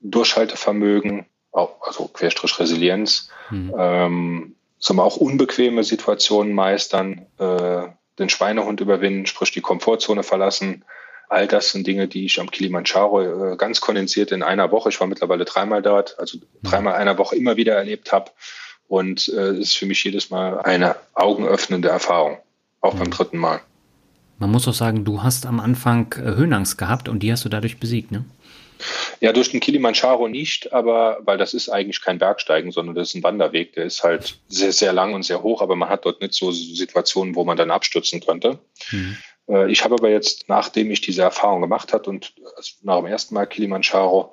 [0.00, 3.74] Durchhaltevermögen, also Querstrich Resilienz, mhm.
[3.78, 7.88] ähm, sagen wir, auch unbequeme Situationen meistern, äh,
[8.18, 10.84] den Schweinehund überwinden, sprich die Komfortzone verlassen.
[11.32, 15.00] All das sind Dinge, die ich am Kilimanjaro äh, ganz kondensiert in einer Woche, ich
[15.00, 16.42] war mittlerweile dreimal dort, also mhm.
[16.68, 18.30] dreimal einer Woche immer wieder erlebt habe.
[18.86, 22.36] Und äh, ist für mich jedes Mal eine augenöffnende Erfahrung,
[22.82, 22.98] auch mhm.
[22.98, 23.60] beim dritten Mal.
[24.40, 27.48] Man muss auch sagen, du hast am Anfang äh, Höhenangst gehabt und die hast du
[27.48, 28.26] dadurch besiegt, ne?
[29.20, 33.14] Ja, durch den Kilimanjaro nicht, aber weil das ist eigentlich kein Bergsteigen, sondern das ist
[33.14, 33.72] ein Wanderweg.
[33.72, 36.50] Der ist halt sehr, sehr lang und sehr hoch, aber man hat dort nicht so
[36.50, 38.58] Situationen, wo man dann abstürzen könnte.
[38.90, 39.16] Mhm.
[39.48, 42.34] Äh, ich habe aber jetzt, nachdem ich diese Erfahrung gemacht habe und
[42.82, 44.32] nach dem ersten Mal Kilimanjaro,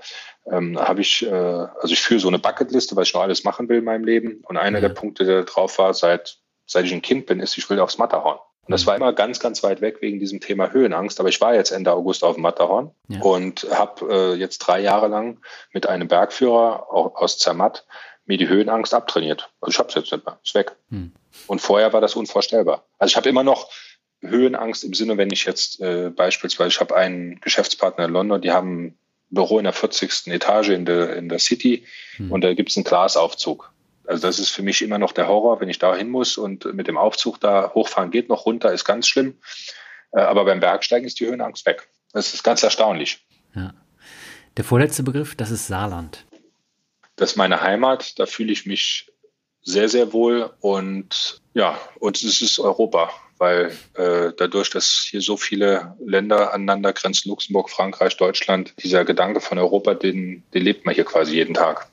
[0.52, 3.70] ähm, habe ich, äh, also ich führe so eine Bucketliste, was ich noch alles machen
[3.70, 4.42] will in meinem Leben.
[4.48, 4.84] Und einer mhm.
[4.84, 7.98] der Punkte, der drauf war, seit, seit ich ein Kind bin, ist, ich will aufs
[7.98, 8.40] Matterhorn.
[8.70, 11.20] Und das war immer ganz, ganz weit weg wegen diesem Thema Höhenangst.
[11.20, 13.20] Aber ich war jetzt Ende August auf dem Matterhorn ja.
[13.22, 15.40] und habe äh, jetzt drei Jahre lang
[15.74, 17.88] mit einem Bergführer aus Zermatt
[18.26, 19.50] mir die Höhenangst abtrainiert.
[19.60, 20.76] Also ich habe es jetzt nicht mehr, ist weg.
[20.90, 21.14] Hm.
[21.48, 22.86] Und vorher war das unvorstellbar.
[23.00, 23.72] Also ich habe immer noch
[24.22, 28.52] Höhenangst im Sinne, wenn ich jetzt äh, beispielsweise, ich habe einen Geschäftspartner in London, die
[28.52, 28.98] haben ein
[29.30, 30.28] Büro in der 40.
[30.28, 31.86] Etage in der, in der City
[32.18, 32.32] hm.
[32.32, 33.72] und da gibt es einen Glasaufzug.
[34.06, 36.66] Also das ist für mich immer noch der Horror, wenn ich da hin muss und
[36.74, 39.38] mit dem Aufzug da hochfahren geht noch runter, ist ganz schlimm.
[40.12, 41.88] Äh, aber beim Bergsteigen ist die Höhenangst weg.
[42.12, 43.26] Das ist ganz erstaunlich.
[43.56, 43.74] Ja.
[44.58, 46.26] Der vorletzte Begriff, das ist Saarland.
[47.16, 49.12] Das ist meine Heimat, da fühle ich mich
[49.62, 55.38] sehr, sehr wohl und ja, und es ist Europa, weil äh, dadurch, dass hier so
[55.38, 60.94] viele Länder aneinander grenzen, Luxemburg, Frankreich, Deutschland, dieser Gedanke von Europa, den, den lebt man
[60.94, 61.88] hier quasi jeden Tag.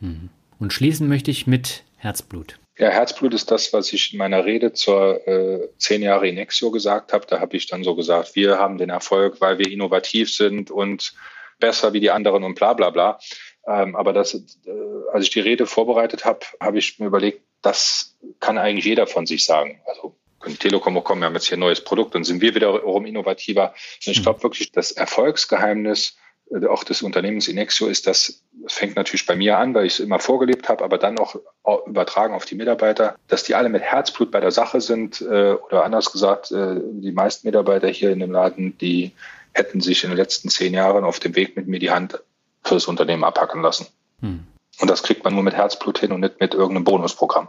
[0.00, 0.28] Mhm.
[0.58, 2.58] Und schließen möchte ich mit Herzblut.
[2.78, 7.12] Ja, Herzblut ist das, was ich in meiner Rede zur äh, zehn Jahre Inexio gesagt
[7.12, 7.26] habe.
[7.26, 11.14] Da habe ich dann so gesagt, wir haben den Erfolg, weil wir innovativ sind und
[11.58, 13.18] besser wie die anderen und bla bla bla.
[13.66, 14.40] Ähm, aber das, äh,
[15.12, 19.26] als ich die Rede vorbereitet habe, habe ich mir überlegt, das kann eigentlich jeder von
[19.26, 19.80] sich sagen.
[19.86, 23.06] Also können Telekom kommen, wir haben jetzt hier ein neues Produkt, dann sind wir wiederum
[23.06, 23.74] innovativer.
[24.06, 26.16] Und ich glaube wirklich, das Erfolgsgeheimnis
[26.50, 30.00] äh, auch des Unternehmens Inexio ist, das fängt natürlich bei mir an, weil ich es
[30.00, 31.36] immer vorgelebt habe, aber dann auch
[31.86, 35.84] übertragen auf die Mitarbeiter, dass die alle mit Herzblut bei der Sache sind äh, oder
[35.84, 39.12] anders gesagt, äh, die meisten Mitarbeiter hier in dem Laden, die
[39.52, 42.20] hätten sich in den letzten zehn Jahren auf dem Weg mit mir die Hand
[42.62, 43.86] für das Unternehmen abhacken lassen.
[44.20, 44.46] Hm.
[44.80, 47.48] Und das kriegt man nur mit Herzblut hin und nicht mit irgendeinem Bonusprogramm.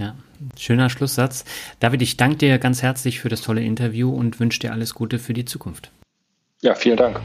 [0.00, 0.14] Ja,
[0.56, 1.44] schöner Schlusssatz.
[1.78, 5.18] David, ich danke dir ganz herzlich für das tolle Interview und wünsche dir alles Gute
[5.18, 5.90] für die Zukunft.
[6.62, 7.20] Ja, vielen Dank.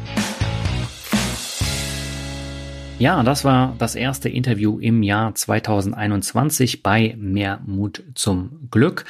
[2.99, 9.05] Ja, das war das erste Interview im Jahr 2021 bei Mehr Mut zum Glück.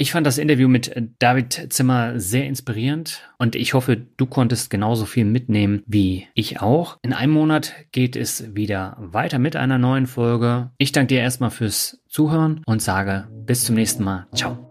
[0.00, 5.04] Ich fand das Interview mit David Zimmer sehr inspirierend und ich hoffe, du konntest genauso
[5.04, 6.96] viel mitnehmen wie ich auch.
[7.02, 10.70] In einem Monat geht es wieder weiter mit einer neuen Folge.
[10.78, 14.26] Ich danke dir erstmal fürs Zuhören und sage bis zum nächsten Mal.
[14.34, 14.69] Ciao.